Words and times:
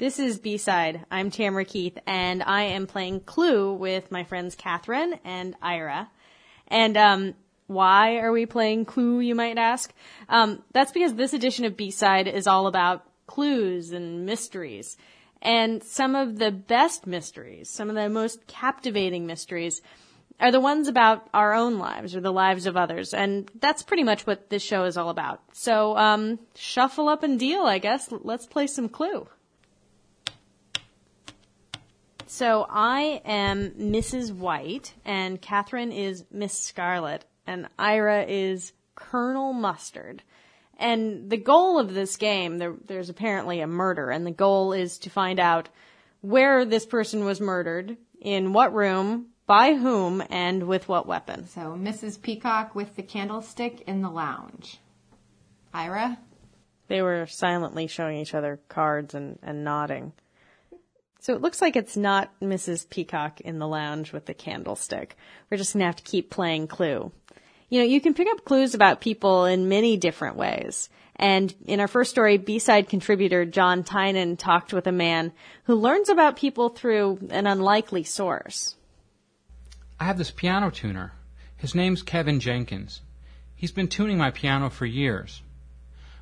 This 0.00 0.18
is 0.18 0.38
B-Side. 0.38 1.04
I'm 1.10 1.30
Tamara 1.30 1.66
Keith, 1.66 1.98
and 2.06 2.42
I 2.42 2.62
am 2.62 2.86
playing 2.86 3.20
Clue 3.20 3.74
with 3.74 4.10
my 4.10 4.24
friends 4.24 4.54
Catherine 4.54 5.20
and 5.26 5.54
Ira. 5.60 6.10
And 6.68 6.96
um, 6.96 7.34
why 7.66 8.16
are 8.16 8.32
we 8.32 8.46
playing 8.46 8.86
Clue, 8.86 9.20
you 9.20 9.34
might 9.34 9.58
ask? 9.58 9.92
Um, 10.30 10.62
that's 10.72 10.90
because 10.90 11.12
this 11.12 11.34
edition 11.34 11.66
of 11.66 11.76
B-Side 11.76 12.28
is 12.28 12.46
all 12.46 12.66
about 12.66 13.04
clues 13.26 13.92
and 13.92 14.24
mysteries. 14.24 14.96
And 15.42 15.84
some 15.84 16.14
of 16.14 16.38
the 16.38 16.50
best 16.50 17.06
mysteries, 17.06 17.68
some 17.68 17.90
of 17.90 17.94
the 17.94 18.08
most 18.08 18.46
captivating 18.46 19.26
mysteries, 19.26 19.82
are 20.40 20.50
the 20.50 20.60
ones 20.60 20.88
about 20.88 21.28
our 21.34 21.52
own 21.52 21.76
lives 21.76 22.16
or 22.16 22.22
the 22.22 22.32
lives 22.32 22.64
of 22.64 22.74
others. 22.74 23.12
And 23.12 23.50
that's 23.60 23.82
pretty 23.82 24.04
much 24.04 24.26
what 24.26 24.48
this 24.48 24.62
show 24.62 24.84
is 24.84 24.96
all 24.96 25.10
about. 25.10 25.42
So, 25.52 25.94
um, 25.98 26.38
shuffle 26.54 27.10
up 27.10 27.22
and 27.22 27.38
deal, 27.38 27.64
I 27.64 27.76
guess. 27.76 28.08
Let's 28.10 28.46
play 28.46 28.66
some 28.66 28.88
Clue. 28.88 29.28
So 32.30 32.64
I 32.70 33.22
am 33.24 33.70
Mrs. 33.72 34.32
White, 34.32 34.94
and 35.04 35.42
Catherine 35.42 35.90
is 35.90 36.24
Miss 36.30 36.56
Scarlet, 36.56 37.24
and 37.44 37.66
Ira 37.76 38.22
is 38.22 38.72
Colonel 38.94 39.52
Mustard. 39.52 40.22
And 40.78 41.28
the 41.28 41.36
goal 41.36 41.80
of 41.80 41.92
this 41.92 42.16
game, 42.16 42.58
there, 42.58 42.76
there's 42.86 43.08
apparently 43.10 43.60
a 43.60 43.66
murder, 43.66 44.10
and 44.10 44.24
the 44.24 44.30
goal 44.30 44.72
is 44.72 44.98
to 44.98 45.10
find 45.10 45.40
out 45.40 45.70
where 46.20 46.64
this 46.64 46.86
person 46.86 47.24
was 47.24 47.40
murdered, 47.40 47.96
in 48.20 48.52
what 48.52 48.72
room, 48.72 49.30
by 49.48 49.74
whom, 49.74 50.22
and 50.30 50.68
with 50.68 50.88
what 50.88 51.08
weapon. 51.08 51.48
So 51.48 51.76
Mrs. 51.76 52.22
Peacock 52.22 52.76
with 52.76 52.94
the 52.94 53.02
candlestick 53.02 53.80
in 53.88 54.02
the 54.02 54.08
lounge. 54.08 54.78
Ira? 55.74 56.16
They 56.86 57.02
were 57.02 57.26
silently 57.26 57.88
showing 57.88 58.18
each 58.18 58.34
other 58.34 58.60
cards 58.68 59.14
and, 59.14 59.40
and 59.42 59.64
nodding. 59.64 60.12
So 61.20 61.34
it 61.34 61.42
looks 61.42 61.60
like 61.60 61.76
it's 61.76 61.98
not 61.98 62.32
Mrs. 62.40 62.88
Peacock 62.88 63.40
in 63.42 63.58
the 63.58 63.68
lounge 63.68 64.12
with 64.12 64.24
the 64.24 64.34
candlestick. 64.34 65.16
We're 65.50 65.58
just 65.58 65.74
gonna 65.74 65.84
have 65.84 65.96
to 65.96 66.02
keep 66.02 66.30
playing 66.30 66.66
Clue. 66.66 67.12
You 67.68 67.78
know, 67.78 67.86
you 67.86 68.00
can 68.00 68.14
pick 68.14 68.26
up 68.28 68.44
clues 68.44 68.74
about 68.74 69.00
people 69.00 69.44
in 69.44 69.68
many 69.68 69.96
different 69.96 70.36
ways. 70.36 70.88
And 71.16 71.54
in 71.66 71.78
our 71.78 71.88
first 71.88 72.10
story, 72.10 72.38
B-side 72.38 72.88
contributor 72.88 73.44
John 73.44 73.84
Tynan 73.84 74.38
talked 74.38 74.72
with 74.72 74.86
a 74.86 74.92
man 74.92 75.32
who 75.64 75.74
learns 75.74 76.08
about 76.08 76.36
people 76.36 76.70
through 76.70 77.18
an 77.30 77.46
unlikely 77.46 78.04
source. 78.04 78.74
I 80.00 80.04
have 80.04 80.16
this 80.16 80.30
piano 80.30 80.70
tuner. 80.70 81.12
His 81.58 81.74
name's 81.74 82.02
Kevin 82.02 82.40
Jenkins. 82.40 83.02
He's 83.54 83.72
been 83.72 83.88
tuning 83.88 84.16
my 84.16 84.30
piano 84.30 84.70
for 84.70 84.86
years. 84.86 85.42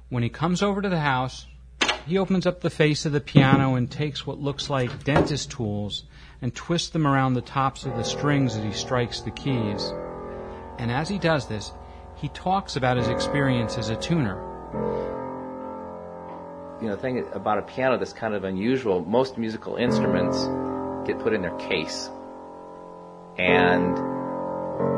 When 0.09 0.25
he 0.25 0.29
comes 0.29 0.63
over 0.63 0.83
to 0.83 0.89
the 0.89 0.99
house, 0.99 1.47
he 2.09 2.17
opens 2.17 2.47
up 2.47 2.61
the 2.61 2.71
face 2.71 3.05
of 3.05 3.13
the 3.13 3.21
piano 3.21 3.75
and 3.75 3.91
takes 3.91 4.27
what 4.27 4.41
looks 4.41 4.71
like 4.71 5.05
dentist 5.05 5.51
tools 5.51 6.05
and 6.41 6.55
twists 6.55 6.89
them 6.89 7.07
around 7.07 7.35
the 7.35 7.43
tops 7.43 7.85
of 7.85 7.95
the 7.97 8.03
strings 8.03 8.57
as 8.57 8.65
he 8.65 8.73
strikes 8.73 9.21
the 9.21 9.31
keys. 9.31 9.93
And 10.79 10.91
as 10.91 11.11
he 11.11 11.19
does 11.19 11.47
this, 11.47 11.71
he 12.17 12.29
talks 12.29 12.77
about 12.77 12.97
his 12.97 13.09
experience 13.09 13.77
as 13.77 13.91
a 13.91 13.97
tuner. 13.97 14.37
You 16.81 16.89
know, 16.89 16.97
the 16.97 17.03
thing 17.03 17.29
about 17.35 17.59
a 17.59 17.63
piano 17.63 17.99
that's 17.99 18.15
kind 18.15 18.35
of 18.35 18.45
unusual, 18.45 19.05
most 19.05 19.37
musical 19.37 19.77
instruments 19.77 20.47
get 21.07 21.19
put 21.19 21.35
in 21.35 21.43
their 21.43 21.57
case. 21.59 22.09
And 23.37 23.99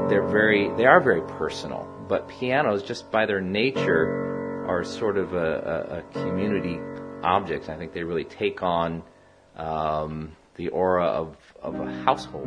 they're 0.08 0.28
very, 0.28 0.70
they 0.76 0.86
are 0.86 1.00
very 1.00 1.22
personal. 1.22 1.88
But 2.06 2.28
pianos, 2.28 2.84
just 2.84 3.10
by 3.10 3.26
their 3.26 3.40
nature, 3.40 4.64
are 4.68 4.84
sort 4.84 5.16
of 5.16 5.32
a, 5.32 5.38
a, 5.90 5.98
a 5.98 6.02
community 6.24 6.78
objects. 7.22 7.68
I 7.68 7.76
think 7.76 7.92
they 7.92 8.04
really 8.04 8.24
take 8.24 8.62
on 8.62 9.02
um, 9.56 10.32
the 10.56 10.68
aura 10.68 11.06
of, 11.06 11.36
of 11.62 11.74
a 11.74 11.90
household. 12.04 12.46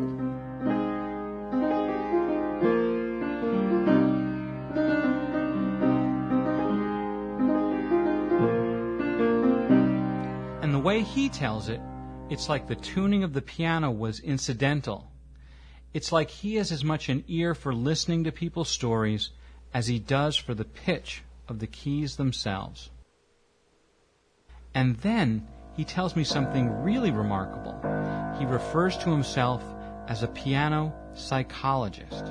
And 10.61 10.73
the 10.73 10.79
way 10.79 11.01
he 11.01 11.29
tells 11.29 11.69
it, 11.69 11.81
it's 12.29 12.49
like 12.49 12.67
the 12.67 12.75
tuning 12.75 13.23
of 13.23 13.33
the 13.33 13.41
piano 13.41 13.91
was 13.91 14.19
incidental. 14.19 15.11
It's 15.93 16.11
like 16.11 16.29
he 16.29 16.55
has 16.55 16.71
as 16.71 16.83
much 16.83 17.09
an 17.09 17.23
ear 17.27 17.53
for 17.53 17.73
listening 17.73 18.23
to 18.23 18.31
people's 18.31 18.69
stories 18.69 19.29
as 19.73 19.87
he 19.87 19.99
does 19.99 20.35
for 20.35 20.53
the 20.53 20.65
pitch 20.65 21.23
of 21.47 21.59
the 21.59 21.67
keys 21.67 22.15
themselves. 22.15 22.89
And 24.75 24.97
then 24.97 25.47
he 25.75 25.83
tells 25.83 26.15
me 26.15 26.23
something 26.23 26.83
really 26.83 27.11
remarkable. 27.11 27.79
He 28.39 28.45
refers 28.45 28.97
to 28.97 29.11
himself 29.11 29.63
as 30.07 30.23
a 30.23 30.27
piano 30.27 30.93
psychologist. 31.13 32.25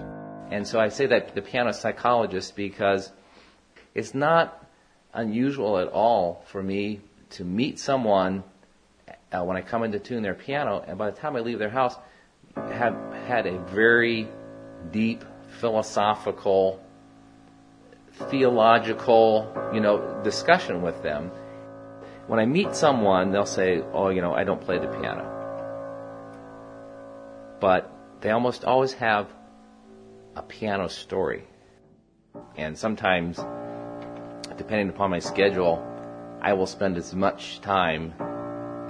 And 0.51 0.67
so 0.67 0.81
I 0.81 0.89
say 0.89 1.07
that 1.07 1.35
the 1.35 1.43
piano 1.43 1.73
psychologist 1.73 2.57
because 2.57 3.11
it's 3.95 4.15
not 4.15 4.67
unusual 5.15 5.79
at 5.79 5.89
all 5.89 6.45
for 6.47 6.63
me 6.63 7.01
to 7.31 7.45
meet 7.45 7.79
someone 7.79 8.43
uh, 9.33 9.43
when 9.45 9.57
I 9.57 9.63
come 9.63 9.83
in 9.85 9.93
to 9.93 9.99
tune 9.99 10.23
their 10.23 10.35
piano, 10.35 10.85
and 10.87 10.99
by 10.99 11.11
the 11.11 11.17
time 11.17 11.37
I 11.37 11.41
leave 11.41 11.59
their 11.59 11.71
house, 11.71 11.97
have 12.55 12.95
had 13.27 13.47
a 13.47 13.59
very 13.59 14.29
deep 14.91 15.25
philosophical, 15.59 16.83
theological, 18.29 19.71
you 19.73 19.81
know, 19.81 20.21
discussion 20.23 20.83
with 20.83 21.03
them 21.03 21.31
when 22.27 22.39
I 22.39 22.47
meet 22.47 22.75
someone, 22.75 23.33
they'll 23.33 23.47
say, 23.47 23.83
oh, 23.93 24.09
you 24.09 24.21
know, 24.21 24.33
I 24.33 24.45
don't 24.45 24.61
play 24.61 24.79
the 24.79 24.87
piano. 24.87 25.29
But 27.61 27.91
they 28.21 28.31
almost 28.31 28.65
always 28.65 28.93
have 28.95 29.29
a 30.37 30.43
piano 30.43 30.89
story. 30.89 31.45
And 32.57 32.79
sometimes, 32.79 33.37
depending 34.57 34.89
upon 34.89 35.11
my 35.11 35.19
schedule, 35.19 35.87
I 36.41 36.55
will 36.55 36.67
spend 36.67 36.97
as 36.97 37.15
much 37.15 37.61
time 37.61 38.15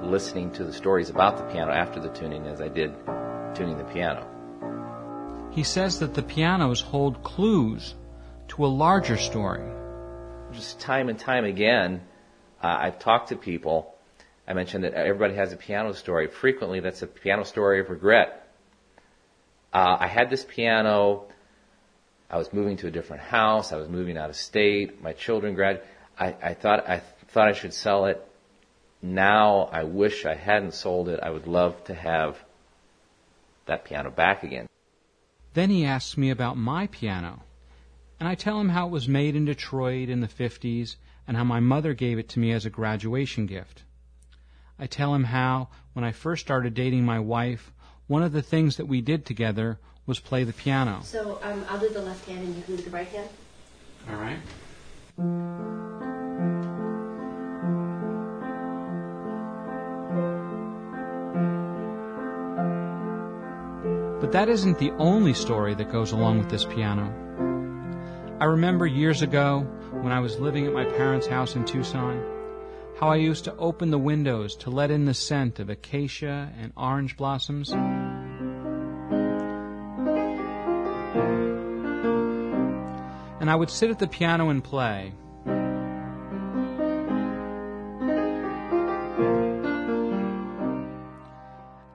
listening 0.03 0.51
to 0.53 0.65
the 0.65 0.73
stories 0.73 1.11
about 1.11 1.37
the 1.37 1.45
piano 1.45 1.73
after 1.73 2.01
the 2.01 2.09
tuning 2.09 2.47
as 2.47 2.61
I 2.61 2.69
did 2.69 2.93
tuning 3.55 3.79
the 3.79 3.85
piano. 3.85 4.27
He 5.53 5.63
says 5.63 5.99
that 6.01 6.15
the 6.15 6.23
pianos 6.23 6.81
hold 6.81 7.23
clues 7.23 7.95
to 8.49 8.65
a 8.65 8.69
larger 8.69 9.17
story. 9.17 9.69
Just 10.53 10.81
time 10.81 11.09
and 11.09 11.19
time 11.19 11.45
again, 11.45 12.03
uh, 12.63 12.79
I've 12.81 12.99
talked 12.99 13.31
to 13.31 13.37
people. 13.37 13.95
I 14.47 14.53
mentioned 14.55 14.85
that 14.85 14.95
everybody 14.95 15.35
has 15.35 15.53
a 15.53 15.57
piano 15.57 15.93
story. 15.95 16.29
Frequently, 16.29 16.81
that's 16.81 17.03
a 17.03 17.07
piano 17.07 17.45
story 17.45 17.81
of 17.81 17.91
regret. 17.91 18.49
Uh, 19.73 19.97
I 20.01 20.07
had 20.07 20.31
this 20.31 20.45
piano. 20.45 21.25
I 22.31 22.39
was 22.39 22.53
moving 22.53 22.77
to 22.79 22.87
a 22.87 22.91
different 22.91 23.23
house. 23.23 23.73
I 23.73 23.77
was 23.77 23.89
moving 23.89 24.17
out 24.17 24.31
of 24.31 24.37
state. 24.37 25.03
My 25.03 25.13
children 25.13 25.55
grad. 25.55 25.83
I, 26.19 26.35
I 26.43 26.55
thought 26.55 26.89
I 26.89 27.03
thought 27.29 27.49
I 27.49 27.53
should 27.53 27.75
sell 27.75 28.07
it. 28.07 28.25
Now 29.01 29.69
I 29.73 29.85
wish 29.85 30.25
I 30.25 30.35
hadn't 30.35 30.75
sold 30.75 31.09
it. 31.09 31.21
I 31.23 31.31
would 31.31 31.47
love 31.47 31.83
to 31.85 31.95
have 31.95 32.39
that 33.67 33.85
piano 33.85 34.11
back 34.11 34.45
again. 34.45 34.67
Then 35.55 35.71
he 35.71 35.85
asks 35.85 36.17
me 36.17 36.31
about 36.31 36.57
my 36.57 36.87
piano, 36.87 37.43
and 38.19 38.29
I 38.29 38.35
tell 38.35 38.61
him 38.61 38.71
how 38.71 38.87
it 38.87 38.91
was 38.91 39.09
made 39.09 39.37
in 39.37 39.45
Detroit 39.45 40.09
in 40.09 40.21
the 40.21 40.29
50s 40.29 40.97
and 41.27 41.37
how 41.37 41.45
my 41.45 41.61
mother 41.61 41.95
gave 41.95 42.19
it 42.19 42.29
to 42.31 42.39
me 42.39 42.53
as 42.53 42.67
a 42.67 42.71
graduation 42.71 43.47
gift. 43.47 43.83
I 44.79 44.87
tell 44.87 45.15
him 45.15 45.25
how, 45.25 45.69
when 45.93 46.05
I 46.05 46.13
first 46.13 46.43
started 46.43 46.75
dating 46.75 47.05
my 47.05 47.21
wife, 47.21 47.73
one 48.07 48.23
of 48.23 48.33
the 48.33 48.43
things 48.43 48.77
that 48.77 48.87
we 48.87 49.01
did 49.01 49.25
together 49.25 49.79
was 50.07 50.19
play 50.19 50.45
the 50.45 50.53
piano. 50.53 51.01
So 51.05 51.39
um, 51.43 51.65
I'll 51.69 51.79
do 51.79 51.89
the 51.89 52.03
left 52.03 52.29
hand 52.29 52.45
and 52.45 52.57
you 52.57 52.63
do 52.63 52.77
the 52.77 52.91
right 52.91 53.07
hand. 53.09 53.29
All 54.11 54.17
right. 54.17 54.39
But 64.21 64.33
that 64.33 64.49
isn't 64.49 64.79
the 64.79 64.91
only 64.93 65.35
story 65.35 65.75
that 65.75 65.93
goes 65.93 66.13
along 66.13 66.39
with 66.39 66.51
this 66.51 66.65
piano. 66.65 67.22
I 68.43 68.47
remember 68.47 68.87
years 68.87 69.23
ago 69.23 69.61
when 69.93 70.11
I 70.11 70.19
was 70.19 70.41
living 70.41 70.67
at 70.67 70.73
my 70.73 70.85
parents' 70.85 71.29
house 71.29 71.55
in 71.55 71.65
Tucson, 71.65 72.21
how 72.99 73.07
I 73.07 73.15
used 73.15 73.45
to 73.45 73.55
open 73.55 73.93
the 73.93 74.01
windows 74.01 74.57
to 74.57 74.71
let 74.71 74.91
in 74.91 75.05
the 75.05 75.15
scent 75.15 75.61
of 75.61 75.71
acacia 75.71 76.53
and 76.59 76.73
orange 76.77 77.17
blossoms. 77.17 77.71
And 83.41 83.49
I 83.49 83.55
would 83.55 83.71
sit 83.71 83.91
at 83.91 84.01
the 84.01 84.09
piano 84.09 84.49
and 84.49 84.65
play. 84.65 85.13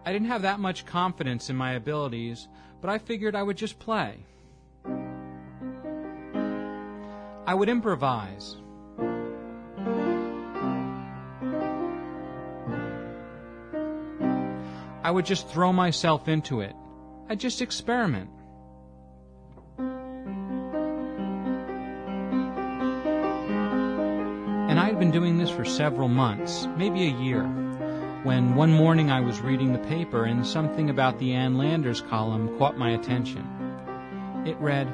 I 0.05 0.13
didn't 0.13 0.29
have 0.29 0.44
that 0.44 0.61
much 0.61 0.85
confidence 0.85 1.49
in 1.49 1.57
my 1.57 1.73
abilities, 1.73 2.47
but 2.79 2.89
I 2.89 2.99
figured 2.99 3.35
I 3.35 3.44
would 3.44 3.57
just 3.57 3.79
play. 3.79 4.19
I 7.47 7.53
would 7.53 7.69
improvise. 7.69 8.57
I 15.01 15.09
would 15.09 15.25
just 15.25 15.47
throw 15.47 15.71
myself 15.71 16.27
into 16.27 16.59
it. 16.59 16.75
I'd 17.29 17.39
just 17.39 17.61
experiment. 17.61 18.29
And 24.69 24.77
I 24.77 24.88
had 24.88 24.99
been 24.99 25.11
doing 25.11 25.38
this 25.38 25.49
for 25.49 25.63
several 25.63 26.09
months, 26.09 26.67
maybe 26.75 27.07
a 27.07 27.17
year, 27.17 27.44
when 28.23 28.55
one 28.55 28.73
morning 28.73 29.09
I 29.09 29.21
was 29.21 29.39
reading 29.39 29.71
the 29.71 29.79
paper 29.88 30.25
and 30.25 30.45
something 30.45 30.89
about 30.89 31.17
the 31.17 31.31
Ann 31.31 31.57
Landers 31.57 32.01
column 32.01 32.57
caught 32.57 32.77
my 32.77 32.89
attention. 32.89 33.47
It 34.45 34.57
read, 34.57 34.94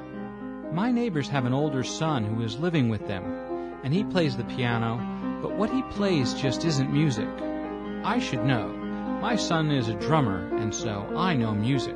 My 0.73 0.91
neighbors 0.91 1.29
have 1.29 1.45
an 1.45 1.53
older 1.53 1.83
son 1.83 2.25
who 2.25 2.41
is 2.41 2.57
living 2.57 2.89
with 2.89 3.07
them, 3.07 3.23
and 3.83 3.93
he 3.93 4.03
plays 4.03 4.35
the 4.35 4.43
piano, 4.43 4.97
but 5.39 5.55
what 5.55 5.71
he 5.71 5.83
plays 5.83 6.33
just 6.33 6.65
isn't 6.65 6.91
music. 6.91 7.29
I 8.03 8.17
should 8.17 8.43
know. 8.43 8.69
My 9.21 9.35
son 9.35 9.69
is 9.69 9.87
a 9.87 9.93
drummer, 9.93 10.47
and 10.57 10.73
so 10.73 11.07
I 11.15 11.35
know 11.35 11.53
music. 11.53 11.95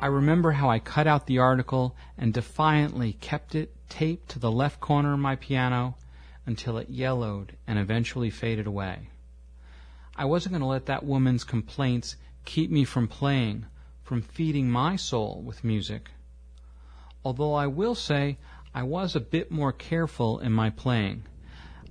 I 0.00 0.06
remember 0.06 0.52
how 0.52 0.70
I 0.70 0.78
cut 0.78 1.06
out 1.06 1.26
the 1.26 1.40
article 1.40 1.94
and 2.16 2.32
defiantly 2.32 3.12
kept 3.12 3.54
it 3.54 3.76
taped 3.90 4.30
to 4.30 4.38
the 4.38 4.50
left 4.50 4.80
corner 4.80 5.12
of 5.12 5.18
my 5.18 5.36
piano 5.36 5.96
until 6.46 6.78
it 6.78 6.88
yellowed 6.88 7.54
and 7.66 7.78
eventually 7.78 8.30
faded 8.30 8.66
away. 8.66 9.10
I 10.16 10.24
wasn't 10.24 10.54
going 10.54 10.62
to 10.62 10.66
let 10.66 10.86
that 10.86 11.04
woman's 11.04 11.44
complaints 11.44 12.16
keep 12.46 12.70
me 12.70 12.86
from 12.86 13.08
playing, 13.08 13.66
from 14.02 14.22
feeding 14.22 14.70
my 14.70 14.96
soul 14.96 15.42
with 15.44 15.62
music. 15.62 16.12
Although 17.24 17.54
I 17.54 17.66
will 17.66 17.94
say 17.94 18.38
I 18.74 18.82
was 18.82 19.14
a 19.14 19.20
bit 19.20 19.50
more 19.50 19.72
careful 19.72 20.38
in 20.38 20.52
my 20.52 20.70
playing. 20.70 21.24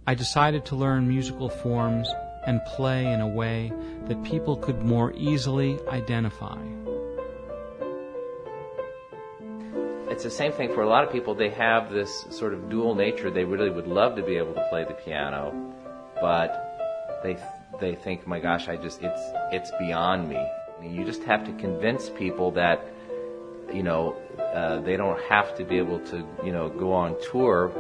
I 0.07 0.15
decided 0.15 0.65
to 0.65 0.75
learn 0.75 1.07
musical 1.07 1.49
forms 1.49 2.09
and 2.47 2.63
play 2.65 3.11
in 3.11 3.21
a 3.21 3.27
way 3.27 3.71
that 4.07 4.23
people 4.23 4.55
could 4.55 4.81
more 4.81 5.13
easily 5.15 5.77
identify. 5.87 6.57
It's 10.09 10.23
the 10.23 10.31
same 10.31 10.51
thing 10.51 10.73
for 10.73 10.81
a 10.81 10.89
lot 10.89 11.03
of 11.03 11.11
people. 11.11 11.35
They 11.35 11.51
have 11.51 11.91
this 11.91 12.25
sort 12.31 12.53
of 12.53 12.69
dual 12.69 12.95
nature. 12.95 13.29
They 13.29 13.43
really 13.43 13.69
would 13.69 13.87
love 13.87 14.15
to 14.15 14.23
be 14.23 14.35
able 14.37 14.53
to 14.55 14.67
play 14.69 14.83
the 14.83 14.95
piano, 14.95 15.53
but 16.19 17.21
they 17.23 17.37
they 17.79 17.93
think, 17.93 18.25
"My 18.25 18.39
gosh, 18.39 18.67
I 18.67 18.75
just 18.77 19.03
it's 19.03 19.21
it's 19.51 19.71
beyond 19.77 20.27
me." 20.27 20.43
You 20.81 21.05
just 21.05 21.23
have 21.23 21.45
to 21.45 21.53
convince 21.53 22.09
people 22.09 22.51
that 22.51 22.83
you 23.71 23.83
know 23.83 24.15
uh, 24.39 24.81
they 24.81 24.97
don't 24.97 25.21
have 25.23 25.55
to 25.57 25.63
be 25.63 25.77
able 25.77 25.99
to 25.99 26.25
you 26.43 26.51
know 26.51 26.69
go 26.69 26.93
on 26.93 27.15
tour 27.31 27.71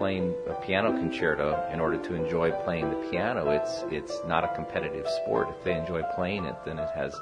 playing 0.00 0.34
a 0.48 0.54
piano 0.64 0.90
concerto 0.92 1.62
in 1.70 1.78
order 1.78 1.98
to 1.98 2.14
enjoy 2.14 2.50
playing 2.64 2.88
the 2.88 2.96
piano. 3.10 3.50
It's 3.50 3.84
it's 3.90 4.18
not 4.26 4.44
a 4.44 4.54
competitive 4.54 5.06
sport. 5.06 5.48
If 5.50 5.62
they 5.62 5.74
enjoy 5.74 6.02
playing 6.14 6.46
it, 6.46 6.56
then 6.64 6.78
it 6.78 6.88
has 6.94 7.14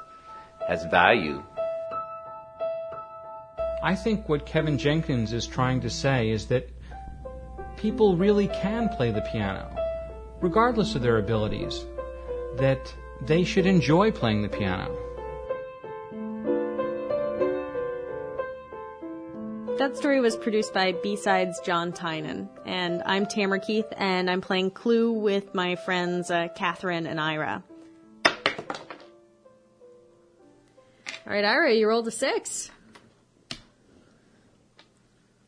has 0.68 0.84
value. 0.84 1.42
I 3.82 3.94
think 3.94 4.28
what 4.28 4.46
Kevin 4.46 4.78
Jenkins 4.78 5.32
is 5.32 5.46
trying 5.46 5.80
to 5.80 5.90
say 5.90 6.30
is 6.30 6.46
that 6.46 6.68
people 7.76 8.16
really 8.16 8.48
can 8.48 8.88
play 8.88 9.10
the 9.10 9.22
piano, 9.22 9.74
regardless 10.40 10.94
of 10.94 11.02
their 11.02 11.18
abilities, 11.18 11.84
that 12.56 12.92
they 13.22 13.44
should 13.44 13.66
enjoy 13.66 14.10
playing 14.10 14.42
the 14.42 14.48
piano. 14.48 14.96
That 19.88 19.96
story 19.96 20.20
was 20.20 20.36
produced 20.36 20.74
by 20.74 20.92
B-Sides 20.92 21.60
John 21.60 21.92
Tynan, 21.94 22.50
and 22.66 23.02
I'm 23.06 23.24
Tamara 23.24 23.58
Keith, 23.58 23.86
and 23.96 24.30
I'm 24.30 24.42
playing 24.42 24.72
Clue 24.72 25.12
with 25.12 25.54
my 25.54 25.76
friends 25.76 26.30
uh, 26.30 26.48
Catherine 26.54 27.06
and 27.06 27.18
Ira. 27.18 27.64
All 28.26 28.34
right, 31.24 31.42
Ira, 31.42 31.72
you 31.72 31.88
rolled 31.88 32.06
a 32.06 32.10
six. 32.10 32.70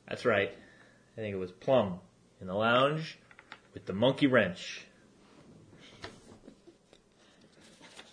That's 0.09 0.25
right. 0.25 0.51
I 1.19 1.21
think 1.21 1.35
it 1.35 1.39
was 1.39 1.53
Plum 1.53 2.01
in 2.41 2.47
the 2.47 2.55
lounge 2.55 3.19
with 3.75 3.85
the 3.85 3.93
monkey 3.93 4.27
wrench. 4.27 4.87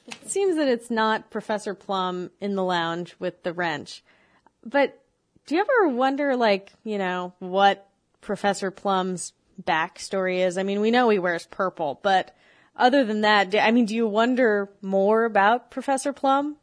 It 0.07 0.29
seems 0.29 0.57
that 0.57 0.67
it's 0.67 0.91
not 0.91 1.29
Professor 1.31 1.73
Plum 1.73 2.31
in 2.41 2.55
the 2.55 2.65
lounge 2.65 3.15
with 3.17 3.43
the 3.43 3.53
wrench, 3.53 4.03
but 4.65 5.01
do 5.47 5.55
you 5.55 5.61
ever 5.61 5.95
wonder, 5.95 6.35
like, 6.35 6.71
you 6.83 6.97
know, 6.97 7.33
what 7.39 7.89
Professor 8.21 8.69
Plum's 8.69 9.33
backstory 9.61 10.45
is? 10.45 10.57
I 10.57 10.63
mean, 10.63 10.81
we 10.81 10.91
know 10.91 11.09
he 11.09 11.19
wears 11.19 11.47
purple, 11.47 11.99
but 12.03 12.35
other 12.75 13.05
than 13.05 13.21
that, 13.21 13.55
I 13.55 13.71
mean, 13.71 13.85
do 13.85 13.95
you 13.95 14.07
wonder 14.07 14.69
more 14.81 15.23
about 15.23 15.71
Professor 15.71 16.11
Plum? 16.13 16.57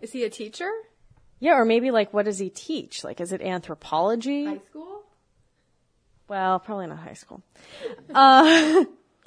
Is 0.00 0.12
he 0.12 0.24
a 0.24 0.30
teacher? 0.30 0.70
Yeah, 1.38 1.54
or 1.54 1.64
maybe 1.64 1.92
like, 1.92 2.12
what 2.12 2.24
does 2.24 2.38
he 2.38 2.50
teach? 2.50 3.04
Like, 3.04 3.20
is 3.20 3.32
it 3.32 3.40
anthropology? 3.40 4.46
High 4.46 4.60
school? 4.68 5.02
Well, 6.28 6.58
probably 6.58 6.88
not 6.88 6.98
high 6.98 7.14
school. 7.14 7.40
Uh, 8.12 8.84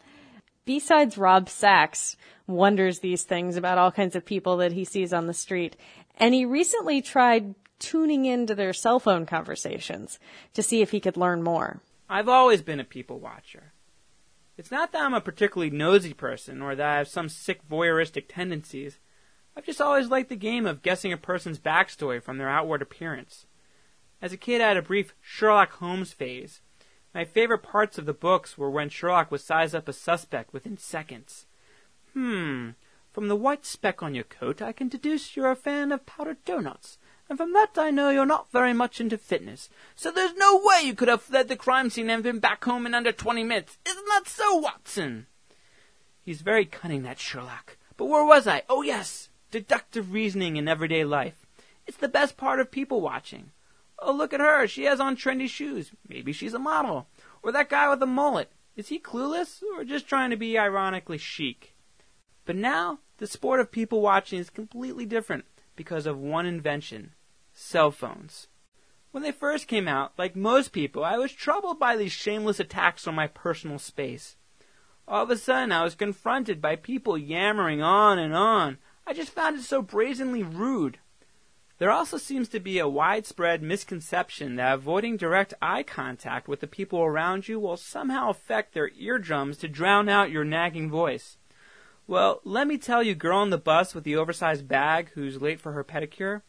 B-Side's 0.66 1.18
Rob 1.18 1.48
Sachs 1.48 2.18
wonders 2.46 3.00
these 3.00 3.24
things 3.24 3.56
about 3.56 3.78
all 3.78 3.92
kinds 3.92 4.18
of 4.18 4.26
people 4.26 4.58
that 4.58 4.74
he 4.74 4.84
sees 4.84 5.14
on 5.14 5.28
the 5.28 5.34
street. 5.34 5.78
And 6.18 6.34
he 6.34 6.44
recently 6.44 7.02
tried 7.02 7.56
tuning 7.80 8.26
into 8.26 8.54
their 8.54 8.74
cell 8.74 9.00
phone 9.00 9.26
conversations 9.26 10.20
to 10.54 10.62
see 10.62 10.82
if 10.82 10.92
he 10.92 11.00
could 11.00 11.18
learn 11.18 11.42
more. 11.42 11.82
I've 12.10 12.30
always 12.30 12.62
been 12.62 12.80
a 12.80 12.84
people 12.84 13.20
watcher. 13.20 13.74
It's 14.58 14.72
not 14.72 14.92
that 14.92 15.02
I'm 15.02 15.14
a 15.14 15.22
particularly 15.22 15.70
nosy 15.70 16.14
person 16.14 16.62
or 16.62 16.76
that 16.76 16.86
I 16.86 16.98
have 16.98 17.08
some 17.08 17.30
sick 17.30 17.62
voyeuristic 17.70 18.26
tendencies. 18.28 19.00
I've 19.56 19.66
just 19.66 19.80
always 19.80 20.10
liked 20.10 20.30
the 20.30 20.36
game 20.36 20.66
of 20.66 20.82
guessing 20.82 21.14
a 21.14 21.18
person's 21.18 21.60
backstory 21.60 22.22
from 22.22 22.38
their 22.38 22.50
outward 22.50 22.82
appearance. 22.82 23.46
As 24.22 24.34
a 24.34 24.38
kid, 24.38 24.60
I 24.60 24.68
had 24.70 24.78
a 24.78 24.82
brief 24.82 25.14
Sherlock 25.22 25.72
Holmes 25.74 26.12
phase. 26.12 26.62
My 27.14 27.26
favorite 27.26 27.64
parts 27.64 27.98
of 27.98 28.06
the 28.06 28.14
books 28.14 28.58
were 28.58 28.70
when 28.70 28.90
Sherlock 28.90 29.32
would 29.32 29.42
size 29.42 29.74
up 29.74 29.88
a 29.88 29.94
suspect 29.94 30.52
within 30.52 30.78
seconds. 30.78 31.46
Hmm, 32.14 32.72
from 33.12 33.28
the 33.28 33.36
white 33.36 33.66
speck 33.66 34.04
on 34.04 34.14
your 34.14 34.26
coat, 34.26 34.62
I 34.62 34.72
can 34.72 34.88
deduce 34.88 35.36
you're 35.36 35.52
a 35.52 35.56
fan 35.56 35.92
of 35.92 36.06
powdered 36.06 36.44
donuts 36.46 36.98
and 37.30 37.38
from 37.38 37.54
that 37.54 37.78
I 37.78 37.92
know 37.92 38.10
you're 38.10 38.26
not 38.26 38.52
very 38.52 38.74
much 38.74 39.00
into 39.00 39.18
fitness. 39.18 39.70
So 39.96 40.12
there's 40.12 40.34
no 40.36 40.60
way 40.64 40.82
you 40.84 40.96
could 40.96 41.08
have 41.08 41.22
fled 41.22 41.48
the 41.48 41.56
crime 41.56 41.92
scene 41.92 42.10
and 42.10 42.24
been 42.24 42.40
back 42.40 42.66
home 42.66 42.88
in 42.88 42.96
under 42.96 43.12
20 43.12 43.44
minutes. 43.44 43.78
Isn't 43.86 44.06
that 44.08 44.28
so, 44.28 44.58
Watson? 44.58 45.28
He's 46.24 46.42
very 46.42 46.66
cunning, 46.66 47.04
that 47.04 47.20
Sherlock. 47.20 47.78
But 47.98 48.06
where 48.06 48.26
was 48.26 48.48
I? 48.48 48.64
Oh, 48.68 48.82
yes. 48.82 49.30
Deductive 49.52 50.12
reasoning 50.12 50.58
in 50.58 50.68
everyday 50.68 51.04
life. 51.04 51.46
It's 51.86 51.98
the 51.98 52.08
best 52.08 52.36
part 52.36 52.60
of 52.60 52.72
people 52.72 53.00
watching. 53.00 53.52
Oh, 54.00 54.12
look 54.12 54.34
at 54.34 54.40
her. 54.40 54.68
She 54.68 54.86
has 54.86 55.00
on 55.00 55.16
trendy 55.16 55.48
shoes. 55.48 55.92
Maybe 56.08 56.34
she's 56.34 56.54
a 56.54 56.60
model. 56.60 57.08
Or 57.44 57.52
that 57.52 57.70
guy 57.70 57.90
with 57.90 58.00
the 58.00 58.06
mullet. 58.06 58.52
Is 58.76 58.88
he 58.88 59.00
clueless 59.00 59.62
or 59.76 59.84
just 59.84 60.08
trying 60.08 60.30
to 60.32 60.38
be 60.38 60.58
ironically 60.58 61.18
chic? 61.18 61.76
But 62.46 62.56
now, 62.56 63.00
the 63.18 63.28
sport 63.28 63.60
of 63.60 63.72
people 63.72 64.02
watching 64.02 64.40
is 64.40 64.50
completely 64.50 65.06
different 65.06 65.46
because 65.76 66.06
of 66.06 66.18
one 66.18 66.46
invention 66.46 67.12
cell 67.60 67.92
phones. 67.92 68.48
When 69.12 69.24
they 69.24 69.32
first 69.32 69.68
came 69.68 69.88
out, 69.88 70.14
like 70.18 70.36
most 70.36 70.72
people, 70.72 71.04
I 71.04 71.18
was 71.18 71.32
troubled 71.32 71.80
by 71.80 71.96
these 71.96 72.12
shameless 72.12 72.60
attacks 72.60 73.08
on 73.08 73.16
my 73.16 73.28
personal 73.28 73.80
space. 73.80 74.38
All 75.08 75.24
of 75.24 75.30
a 75.30 75.38
sudden, 75.38 75.72
I 75.72 75.84
was 75.84 75.96
confronted 75.96 76.62
by 76.62 76.76
people 76.76 77.18
yammering 77.18 77.82
on 77.82 78.20
and 78.20 78.34
on. 78.36 78.78
I 79.06 79.14
just 79.14 79.32
found 79.32 79.58
it 79.58 79.64
so 79.64 79.82
brazenly 79.82 80.44
rude. 80.44 81.00
There 81.80 81.92
also 81.92 82.18
seems 82.18 82.48
to 82.50 82.60
be 82.60 82.78
a 82.78 82.88
widespread 82.88 83.64
misconception 83.64 84.56
that 84.56 84.74
avoiding 84.74 85.18
direct 85.18 85.54
eye 85.62 85.84
contact 85.84 86.48
with 86.48 86.60
the 86.60 86.68
people 86.68 87.00
around 87.02 87.48
you 87.48 87.60
will 87.60 87.78
somehow 87.78 88.30
affect 88.30 88.74
their 88.74 88.90
eardrums 88.98 89.58
to 89.58 89.68
drown 89.68 90.10
out 90.10 90.30
your 90.30 90.44
nagging 90.44 90.90
voice. 90.90 91.38
Well, 92.06 92.42
let 92.44 92.68
me 92.68 92.78
tell 92.78 93.02
you, 93.02 93.16
girl 93.16 93.40
on 93.40 93.50
the 93.50 93.58
bus 93.58 93.96
with 93.96 94.04
the 94.04 94.16
oversized 94.16 94.68
bag 94.68 95.12
who's 95.14 95.42
late 95.42 95.60
for 95.60 95.72
her 95.72 95.84
pedicure, 95.84 96.42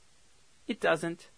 it 0.71 0.81
doesn't. 0.81 1.29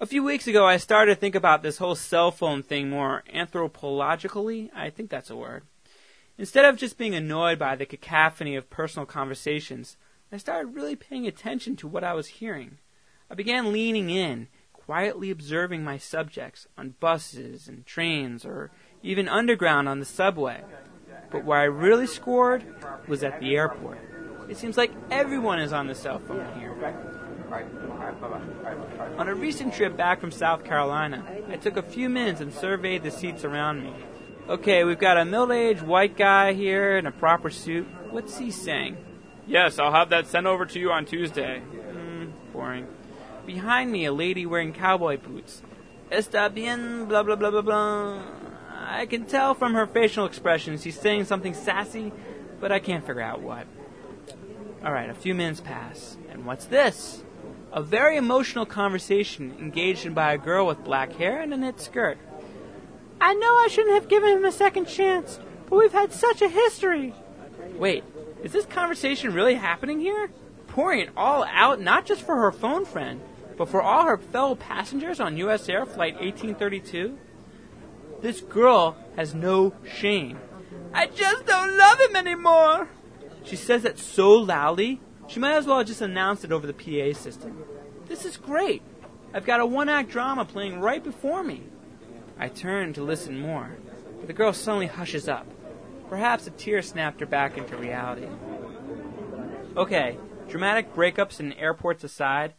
A 0.00 0.06
few 0.06 0.22
weeks 0.22 0.48
ago, 0.48 0.66
I 0.66 0.78
started 0.78 1.14
to 1.14 1.20
think 1.20 1.36
about 1.36 1.62
this 1.62 1.78
whole 1.78 1.94
cell 1.94 2.32
phone 2.32 2.62
thing 2.62 2.90
more 2.90 3.22
anthropologically. 3.32 4.68
I 4.74 4.90
think 4.90 5.08
that's 5.08 5.30
a 5.30 5.36
word. 5.36 5.62
Instead 6.36 6.64
of 6.64 6.76
just 6.76 6.98
being 6.98 7.14
annoyed 7.14 7.58
by 7.58 7.76
the 7.76 7.86
cacophony 7.86 8.56
of 8.56 8.68
personal 8.68 9.06
conversations, 9.06 9.96
I 10.32 10.38
started 10.38 10.74
really 10.74 10.96
paying 10.96 11.26
attention 11.26 11.76
to 11.76 11.88
what 11.88 12.02
I 12.02 12.14
was 12.14 12.26
hearing. 12.26 12.78
I 13.30 13.34
began 13.34 13.72
leaning 13.72 14.10
in, 14.10 14.48
quietly 14.72 15.30
observing 15.30 15.84
my 15.84 15.96
subjects 15.96 16.66
on 16.76 16.96
buses 16.98 17.68
and 17.68 17.86
trains 17.86 18.44
or 18.44 18.72
even 19.04 19.28
underground 19.28 19.88
on 19.88 20.00
the 20.00 20.04
subway. 20.04 20.62
But 21.30 21.44
where 21.44 21.58
I 21.58 21.64
really 21.64 22.08
scored 22.08 22.64
was 23.06 23.22
at 23.22 23.38
the 23.38 23.56
airport. 23.56 23.98
It 24.48 24.56
seems 24.56 24.76
like 24.76 24.92
everyone 25.12 25.60
is 25.60 25.72
on 25.72 25.86
the 25.86 25.94
cell 25.94 26.18
phone 26.18 26.46
here. 26.58 26.74
On 29.18 29.28
a 29.28 29.34
recent 29.34 29.74
trip 29.74 29.96
back 29.96 30.20
from 30.20 30.30
South 30.30 30.64
Carolina, 30.64 31.24
I 31.48 31.56
took 31.56 31.76
a 31.76 31.82
few 31.82 32.08
minutes 32.08 32.40
and 32.40 32.52
surveyed 32.52 33.02
the 33.02 33.10
seats 33.10 33.44
around 33.44 33.82
me. 33.82 33.92
Okay, 34.48 34.84
we've 34.84 34.98
got 34.98 35.16
a 35.16 35.24
middle-aged 35.24 35.82
white 35.82 36.16
guy 36.16 36.52
here 36.52 36.96
in 36.96 37.06
a 37.06 37.12
proper 37.12 37.50
suit. 37.50 37.86
What's 38.10 38.38
he 38.38 38.50
saying? 38.50 38.96
Yes, 39.46 39.78
I'll 39.78 39.92
have 39.92 40.10
that 40.10 40.26
sent 40.26 40.46
over 40.46 40.66
to 40.66 40.78
you 40.78 40.90
on 40.90 41.04
Tuesday. 41.04 41.60
Hmm, 41.60 42.26
boring. 42.52 42.86
Behind 43.44 43.90
me, 43.90 44.04
a 44.04 44.12
lady 44.12 44.44
wearing 44.46 44.72
cowboy 44.72 45.18
boots. 45.18 45.62
Está 46.10 46.52
bien, 46.52 47.06
blah 47.06 47.22
blah 47.22 47.36
blah 47.36 47.50
blah 47.50 47.62
blah. 47.62 48.22
I 48.88 49.06
can 49.06 49.24
tell 49.24 49.54
from 49.54 49.74
her 49.74 49.86
facial 49.86 50.26
expressions 50.26 50.82
she's 50.82 50.98
saying 50.98 51.24
something 51.24 51.54
sassy, 51.54 52.12
but 52.60 52.70
I 52.70 52.78
can't 52.78 53.04
figure 53.04 53.22
out 53.22 53.40
what. 53.40 53.66
Alright, 54.84 55.10
a 55.10 55.14
few 55.14 55.34
minutes 55.34 55.60
pass. 55.60 56.16
And 56.30 56.44
what's 56.44 56.66
this? 56.66 57.24
A 57.72 57.82
very 57.82 58.16
emotional 58.16 58.64
conversation 58.64 59.54
engaged 59.58 60.06
in 60.06 60.14
by 60.14 60.32
a 60.32 60.38
girl 60.38 60.66
with 60.66 60.84
black 60.84 61.12
hair 61.12 61.40
and 61.40 61.52
a 61.52 61.56
knit 61.56 61.80
skirt. 61.80 62.18
I 63.20 63.34
know 63.34 63.46
I 63.46 63.68
shouldn't 63.70 63.94
have 63.94 64.08
given 64.08 64.36
him 64.36 64.44
a 64.44 64.52
second 64.52 64.86
chance, 64.86 65.38
but 65.68 65.76
we've 65.76 65.92
had 65.92 66.12
such 66.12 66.42
a 66.42 66.48
history. 66.48 67.14
Wait, 67.76 68.04
is 68.42 68.52
this 68.52 68.66
conversation 68.66 69.34
really 69.34 69.54
happening 69.54 70.00
here? 70.00 70.30
Pouring 70.68 71.00
it 71.00 71.10
all 71.16 71.44
out 71.44 71.80
not 71.80 72.06
just 72.06 72.22
for 72.22 72.36
her 72.36 72.52
phone 72.52 72.84
friend, 72.84 73.20
but 73.56 73.68
for 73.68 73.82
all 73.82 74.04
her 74.04 74.18
fellow 74.18 74.54
passengers 74.54 75.20
on 75.20 75.36
US 75.38 75.68
Air 75.68 75.86
Flight 75.86 76.14
1832? 76.14 77.18
This 78.22 78.40
girl 78.40 78.96
has 79.16 79.34
no 79.34 79.74
shame. 79.84 80.38
I 80.94 81.06
just 81.06 81.46
don't 81.46 81.76
love 81.76 82.00
him 82.00 82.16
anymore. 82.16 82.88
She 83.44 83.56
says 83.56 83.82
that 83.82 83.98
so 83.98 84.32
loudly, 84.32 85.00
she 85.28 85.40
might 85.40 85.56
as 85.56 85.66
well 85.66 85.78
have 85.78 85.86
just 85.86 86.00
announced 86.00 86.44
it 86.44 86.52
over 86.52 86.66
the 86.66 86.72
PA 86.72 87.18
system. 87.18 87.64
This 88.06 88.24
is 88.24 88.36
great. 88.36 88.82
I've 89.34 89.44
got 89.44 89.60
a 89.60 89.66
one 89.66 89.88
act 89.88 90.10
drama 90.10 90.44
playing 90.44 90.80
right 90.80 91.02
before 91.02 91.42
me. 91.42 91.64
I 92.38 92.48
turn 92.48 92.92
to 92.94 93.02
listen 93.02 93.40
more, 93.40 93.76
but 94.18 94.26
the 94.26 94.32
girl 94.32 94.52
suddenly 94.52 94.86
hushes 94.86 95.28
up. 95.28 95.46
Perhaps 96.08 96.46
a 96.46 96.50
tear 96.50 96.82
snapped 96.82 97.20
her 97.20 97.26
back 97.26 97.58
into 97.58 97.76
reality. 97.76 98.28
Okay, 99.76 100.18
dramatic 100.48 100.94
breakups 100.94 101.40
in 101.40 101.52
airports 101.54 102.04
aside, 102.04 102.54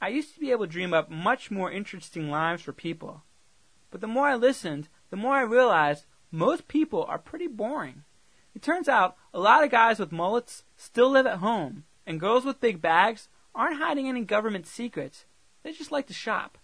I 0.00 0.08
used 0.08 0.34
to 0.34 0.40
be 0.40 0.50
able 0.50 0.66
to 0.66 0.72
dream 0.72 0.94
up 0.94 1.10
much 1.10 1.50
more 1.50 1.70
interesting 1.70 2.30
lives 2.30 2.62
for 2.62 2.72
people. 2.72 3.24
But 3.90 4.00
the 4.00 4.06
more 4.06 4.28
I 4.28 4.36
listened, 4.36 4.88
the 5.10 5.16
more 5.16 5.34
I 5.34 5.42
realized 5.42 6.06
most 6.30 6.66
people 6.66 7.04
are 7.04 7.18
pretty 7.18 7.46
boring. 7.46 8.04
It 8.54 8.62
turns 8.62 8.88
out 8.88 9.16
a 9.34 9.40
lot 9.40 9.64
of 9.64 9.70
guys 9.70 9.98
with 9.98 10.12
mullets 10.12 10.64
still 10.76 11.10
live 11.10 11.26
at 11.26 11.38
home, 11.38 11.84
and 12.06 12.20
girls 12.20 12.44
with 12.44 12.60
big 12.60 12.80
bags 12.80 13.28
aren't 13.54 13.78
hiding 13.78 14.08
any 14.08 14.22
government 14.22 14.66
secrets. 14.66 15.24
They 15.62 15.72
just 15.72 15.92
like 15.92 16.06
to 16.08 16.14
shop. 16.14 16.58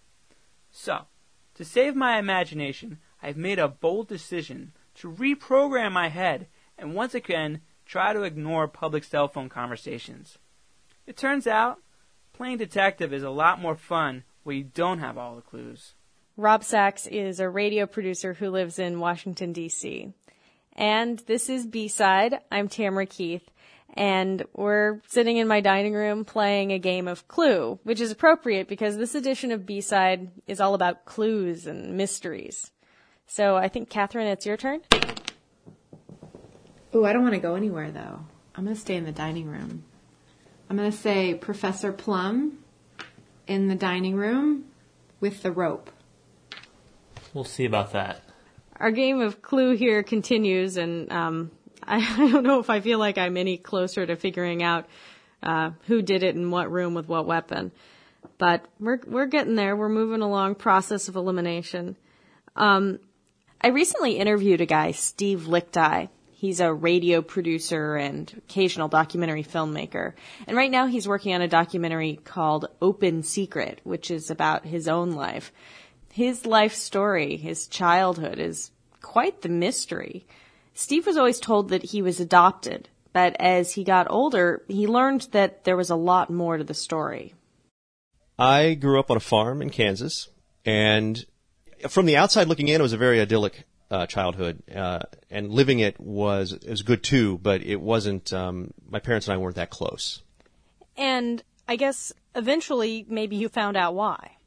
So, 0.71 1.07
to 1.55 1.65
save 1.65 1.95
my 1.95 2.19
imagination, 2.19 2.99
I've 3.23 3.37
made 3.37 3.59
a 3.59 3.69
bold 3.69 4.09
decision 4.09 4.73
to 4.97 5.11
reprogram 5.11 5.93
my 5.93 6.09
head 6.09 6.47
and 6.77 6.95
once 6.95 7.15
again 7.15 7.61
try 7.87 8.13
to 8.13 8.23
ignore 8.23 8.69
public 8.69 9.05
cell 9.05 9.29
phone 9.29 9.49
conversations. 9.49 10.39
It 11.07 11.17
turns 11.17 11.47
out, 11.47 11.79
playing 12.33 12.59
detective 12.59 13.13
is 13.13 13.23
a 13.23 13.31
lot 13.31 13.61
more 13.61 13.77
fun 13.77 14.25
when 14.43 14.57
you 14.57 14.65
don't 14.65 14.99
have 14.99 15.17
all 15.17 15.37
the 15.37 15.43
clues. 15.43 15.95
Rob 16.37 16.63
Sachs 16.63 17.07
is 17.07 17.41
a 17.41 17.49
radio 17.49 17.87
producer 17.87 18.35
who 18.35 18.51
lives 18.51 18.79
in 18.79 19.01
Washington, 19.01 19.53
D.C. 19.53 20.13
And 20.77 21.19
this 21.27 21.49
is 21.49 21.67
B-Side. 21.67 22.39
I'm 22.53 22.69
Tamara 22.69 23.07
Keith. 23.07 23.51
And 23.95 24.45
we're 24.55 25.01
sitting 25.09 25.39
in 25.39 25.49
my 25.49 25.61
dining 25.61 25.95
room 25.95 26.25
playing 26.25 26.73
a 26.73 26.79
game 26.79 27.09
of 27.09 27.27
Clue, 27.27 27.81
which 27.83 28.01
is 28.01 28.11
appropriate 28.11 28.69
because 28.69 28.97
this 28.97 29.15
edition 29.15 29.51
of 29.51 29.67
B-Side 29.67 30.31
is 30.47 30.61
all 30.61 30.75
about 30.75 31.05
clues 31.05 31.67
and 31.67 31.97
mysteries. 31.97 32.71
So 33.27 33.57
I 33.57 33.69
think, 33.69 33.91
Catherine, 33.91 34.27
it's 34.27 34.47
your 34.47 34.57
turn. 34.57 34.83
Ooh, 36.95 37.05
I 37.05 37.13
don't 37.13 37.23
want 37.23 37.35
to 37.35 37.41
go 37.41 37.55
anywhere 37.55 37.91
though. 37.91 38.21
I'm 38.55 38.65
going 38.65 38.75
to 38.75 38.81
stay 38.81 38.97
in 38.97 39.05
the 39.05 39.13
dining 39.13 39.47
room. 39.47 39.85
I'm 40.71 40.77
going 40.77 40.91
to 40.91 40.97
say 40.97 41.35
Professor 41.35 41.93
Plum 41.93 42.59
in 43.47 43.69
the 43.69 43.75
dining 43.75 44.17
room 44.17 44.65
with 45.21 45.43
the 45.43 45.53
rope. 45.53 45.91
We'll 47.35 47.45
see 47.45 47.65
about 47.65 47.93
that. 47.93 48.23
Our 48.77 48.91
game 48.91 49.21
of 49.21 49.43
Clue 49.43 49.77
here 49.77 50.03
continues, 50.03 50.77
and 50.77 51.11
um, 51.13 51.51
I, 51.89 51.97
I 52.25 52.31
don't 52.31 52.45
know 52.45 52.61
if 52.61 52.71
I 52.71 52.81
feel 52.81 52.99
like 52.99 53.19
I'm 53.19 53.37
any 53.37 53.57
closer 53.57 54.05
to 54.07 54.17
figuring 54.17 54.63
out 54.63 54.87
uh, 55.43 55.71
who 55.87 56.03
did 56.03 56.23
it 56.23 56.37
in 56.37 56.51
what 56.51 56.71
room 56.71 56.95
with 56.95 57.09
what 57.09 57.27
weapon. 57.27 57.73
But 58.37 58.65
we're 58.79 59.01
we're 59.07 59.27
getting 59.27 59.55
there. 59.55 59.77
We're 59.77 59.89
moving 59.89 60.23
along. 60.23 60.57
Process 60.57 61.09
of 61.09 61.17
elimination. 61.17 61.97
Um, 62.55 62.99
I 63.61 63.69
recently 63.69 64.19
interviewed 64.19 64.61
a 64.61 64.67
guy, 64.67 64.93
Steve 64.93 65.43
Lickteig. 65.43 66.11
He's 66.33 66.61
a 66.61 66.73
radio 66.73 67.21
producer 67.21 67.97
and 67.97 68.33
occasional 68.37 68.87
documentary 68.87 69.43
filmmaker. 69.43 70.13
And 70.47 70.57
right 70.57 70.71
now 70.71 70.87
he's 70.87 71.09
working 71.09 71.35
on 71.35 71.43
a 71.43 71.49
documentary 71.49 72.21
called 72.23 72.69
Open 72.81 73.25
Secret, 73.25 73.81
which 73.83 74.13
is 74.13 74.31
about 74.31 74.65
his 74.65 74.87
own 74.87 75.13
life. 75.13 75.53
His 76.13 76.47
life 76.47 76.75
story, 76.75 77.37
his 77.37 77.67
childhood 77.67 78.39
is 78.39 78.71
quite 79.03 79.43
the 79.43 79.49
mystery. 79.49 80.27
Steve 80.79 81.07
was 81.07 81.17
always 81.17 81.41
told 81.41 81.71
that 81.71 81.83
he 81.83 82.03
was 82.03 82.21
adopted, 82.21 82.89
but 83.13 83.35
as 83.41 83.73
he 83.73 83.83
got 83.83 84.07
older, 84.09 84.63
he 84.69 84.87
learned 84.87 85.23
that 85.33 85.65
there 85.65 85.77
was 85.77 85.91
a 85.91 85.97
lot 85.97 86.31
more 86.31 86.57
to 86.57 86.63
the 86.63 86.73
story. 86.73 87.35
I 88.39 88.75
grew 88.75 89.01
up 89.01 89.11
on 89.11 89.17
a 89.17 89.21
farm 89.21 89.61
in 89.61 89.71
Kansas, 89.71 90.29
and 90.65 91.27
from 91.89 92.07
the 92.07 92.17
outside 92.17 92.47
looking 92.47 92.69
in, 92.69 92.81
it 92.81 92.83
was 92.83 92.93
a 92.93 92.97
very 92.97 93.21
idyllic 93.21 93.65
uh, 93.91 94.07
childhood, 94.07 94.63
uh, 94.73 95.01
and 95.33 95.51
living 95.51 95.81
it 95.81 95.99
was 95.99 96.53
it 96.53 96.71
was 96.71 96.83
good 96.83 97.03
too. 97.03 97.39
But 97.39 97.63
it 97.63 97.81
wasn't. 97.81 98.33
Um, 98.33 98.73
my 98.89 99.01
parents 99.01 99.27
and 99.27 99.35
I 99.35 99.39
weren't 99.39 99.57
that 99.57 99.71
close. 99.71 100.23
And 100.97 101.43
I 101.67 101.75
guess 101.75 102.13
eventually, 102.37 103.05
maybe 103.09 103.35
you 103.35 103.49
found 103.49 103.77
out 103.77 103.97
why. 103.97 104.38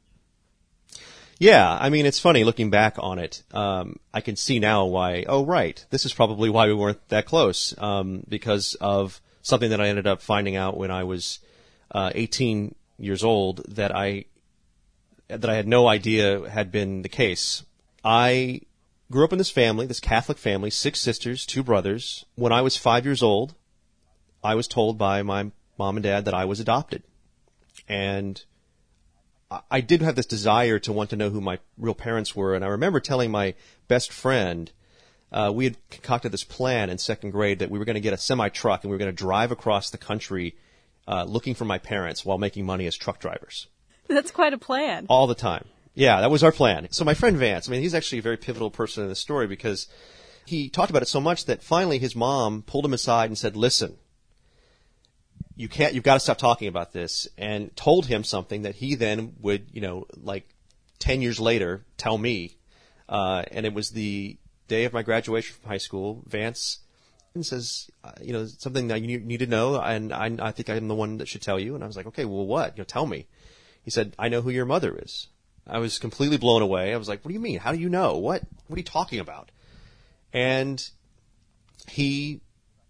Yeah, 1.42 1.76
I 1.76 1.90
mean, 1.90 2.06
it's 2.06 2.20
funny 2.20 2.44
looking 2.44 2.70
back 2.70 2.94
on 3.00 3.18
it. 3.18 3.42
Um, 3.50 3.98
I 4.14 4.20
can 4.20 4.36
see 4.36 4.60
now 4.60 4.84
why. 4.84 5.24
Oh, 5.26 5.44
right, 5.44 5.84
this 5.90 6.06
is 6.06 6.14
probably 6.14 6.48
why 6.48 6.68
we 6.68 6.74
weren't 6.74 7.08
that 7.08 7.26
close 7.26 7.74
um, 7.78 8.22
because 8.28 8.76
of 8.80 9.20
something 9.42 9.70
that 9.70 9.80
I 9.80 9.88
ended 9.88 10.06
up 10.06 10.22
finding 10.22 10.54
out 10.54 10.76
when 10.76 10.92
I 10.92 11.02
was 11.02 11.40
uh, 11.90 12.12
18 12.14 12.76
years 12.96 13.24
old 13.24 13.64
that 13.74 13.92
I 13.92 14.26
that 15.26 15.50
I 15.50 15.56
had 15.56 15.66
no 15.66 15.88
idea 15.88 16.48
had 16.48 16.70
been 16.70 17.02
the 17.02 17.08
case. 17.08 17.64
I 18.04 18.60
grew 19.10 19.24
up 19.24 19.32
in 19.32 19.38
this 19.38 19.50
family, 19.50 19.86
this 19.86 19.98
Catholic 19.98 20.38
family, 20.38 20.70
six 20.70 21.00
sisters, 21.00 21.44
two 21.44 21.64
brothers. 21.64 22.24
When 22.36 22.52
I 22.52 22.62
was 22.62 22.76
five 22.76 23.04
years 23.04 23.20
old, 23.20 23.56
I 24.44 24.54
was 24.54 24.68
told 24.68 24.96
by 24.96 25.24
my 25.24 25.50
mom 25.76 25.96
and 25.96 26.04
dad 26.04 26.26
that 26.26 26.34
I 26.34 26.44
was 26.44 26.60
adopted, 26.60 27.02
and 27.88 28.40
I 29.70 29.80
did 29.80 30.02
have 30.02 30.16
this 30.16 30.26
desire 30.26 30.78
to 30.80 30.92
want 30.92 31.10
to 31.10 31.16
know 31.16 31.30
who 31.30 31.40
my 31.40 31.58
real 31.76 31.94
parents 31.94 32.34
were, 32.36 32.54
and 32.54 32.64
I 32.64 32.68
remember 32.68 33.00
telling 33.00 33.30
my 33.30 33.54
best 33.88 34.12
friend. 34.12 34.70
Uh, 35.30 35.50
we 35.50 35.64
had 35.64 35.76
concocted 35.88 36.30
this 36.30 36.44
plan 36.44 36.90
in 36.90 36.98
second 36.98 37.30
grade 37.30 37.60
that 37.60 37.70
we 37.70 37.78
were 37.78 37.86
going 37.86 37.94
to 37.94 38.00
get 38.00 38.12
a 38.12 38.18
semi 38.18 38.50
truck 38.50 38.84
and 38.84 38.90
we 38.90 38.94
were 38.94 38.98
going 38.98 39.10
to 39.10 39.16
drive 39.16 39.50
across 39.50 39.88
the 39.88 39.96
country 39.96 40.54
uh, 41.08 41.24
looking 41.24 41.54
for 41.54 41.64
my 41.64 41.78
parents 41.78 42.24
while 42.24 42.38
making 42.38 42.66
money 42.66 42.86
as 42.86 42.96
truck 42.96 43.18
drivers. 43.18 43.66
That's 44.08 44.30
quite 44.30 44.52
a 44.52 44.58
plan. 44.58 45.06
All 45.08 45.26
the 45.26 45.34
time. 45.34 45.64
Yeah, 45.94 46.20
that 46.20 46.30
was 46.30 46.42
our 46.42 46.52
plan. 46.52 46.88
So 46.90 47.04
my 47.04 47.14
friend 47.14 47.36
Vance, 47.36 47.68
I 47.68 47.72
mean, 47.72 47.82
he's 47.82 47.94
actually 47.94 48.18
a 48.18 48.22
very 48.22 48.36
pivotal 48.36 48.70
person 48.70 49.02
in 49.02 49.08
this 49.08 49.18
story 49.18 49.46
because 49.46 49.88
he 50.46 50.68
talked 50.68 50.90
about 50.90 51.02
it 51.02 51.08
so 51.08 51.20
much 51.20 51.44
that 51.46 51.62
finally 51.62 51.98
his 51.98 52.16
mom 52.16 52.62
pulled 52.62 52.84
him 52.84 52.94
aside 52.94 53.30
and 53.30 53.38
said, 53.38 53.56
listen, 53.56 53.96
you 55.56 55.68
can't, 55.68 55.94
you've 55.94 56.04
got 56.04 56.14
to 56.14 56.20
stop 56.20 56.38
talking 56.38 56.68
about 56.68 56.92
this 56.92 57.28
and 57.36 57.74
told 57.76 58.06
him 58.06 58.24
something 58.24 58.62
that 58.62 58.74
he 58.74 58.94
then 58.94 59.34
would, 59.40 59.66
you 59.72 59.80
know, 59.80 60.06
like 60.16 60.48
10 60.98 61.22
years 61.22 61.40
later 61.40 61.84
tell 61.96 62.16
me. 62.16 62.56
Uh, 63.08 63.44
and 63.50 63.66
it 63.66 63.74
was 63.74 63.90
the 63.90 64.38
day 64.68 64.84
of 64.84 64.92
my 64.92 65.02
graduation 65.02 65.54
from 65.54 65.68
high 65.68 65.78
school. 65.78 66.22
Vance 66.26 66.78
and 67.34 67.44
says, 67.44 67.90
uh, 68.04 68.12
you 68.20 68.32
know, 68.32 68.46
something 68.46 68.88
that 68.88 69.00
you 69.02 69.18
need 69.18 69.38
to 69.38 69.46
know, 69.46 69.80
and 69.80 70.12
I, 70.12 70.30
I 70.38 70.52
think 70.52 70.68
I'm 70.68 70.88
the 70.88 70.94
one 70.94 71.18
that 71.18 71.28
should 71.28 71.42
tell 71.42 71.58
you. 71.58 71.74
And 71.74 71.82
I 71.82 71.86
was 71.86 71.96
like, 71.96 72.06
okay, 72.06 72.24
well, 72.24 72.46
what? 72.46 72.76
You 72.76 72.82
know, 72.82 72.84
tell 72.84 73.06
me. 73.06 73.26
He 73.82 73.90
said, 73.90 74.14
I 74.18 74.28
know 74.28 74.42
who 74.42 74.50
your 74.50 74.66
mother 74.66 74.98
is. 75.02 75.28
I 75.66 75.78
was 75.78 75.98
completely 75.98 76.36
blown 76.36 76.62
away. 76.62 76.92
I 76.92 76.96
was 76.96 77.08
like, 77.08 77.24
what 77.24 77.30
do 77.30 77.34
you 77.34 77.40
mean? 77.40 77.58
How 77.58 77.72
do 77.72 77.78
you 77.78 77.88
know? 77.88 78.16
What? 78.16 78.42
What 78.66 78.76
are 78.76 78.80
you 78.80 78.84
talking 78.84 79.18
about? 79.18 79.50
And 80.32 80.82
he 81.88 82.40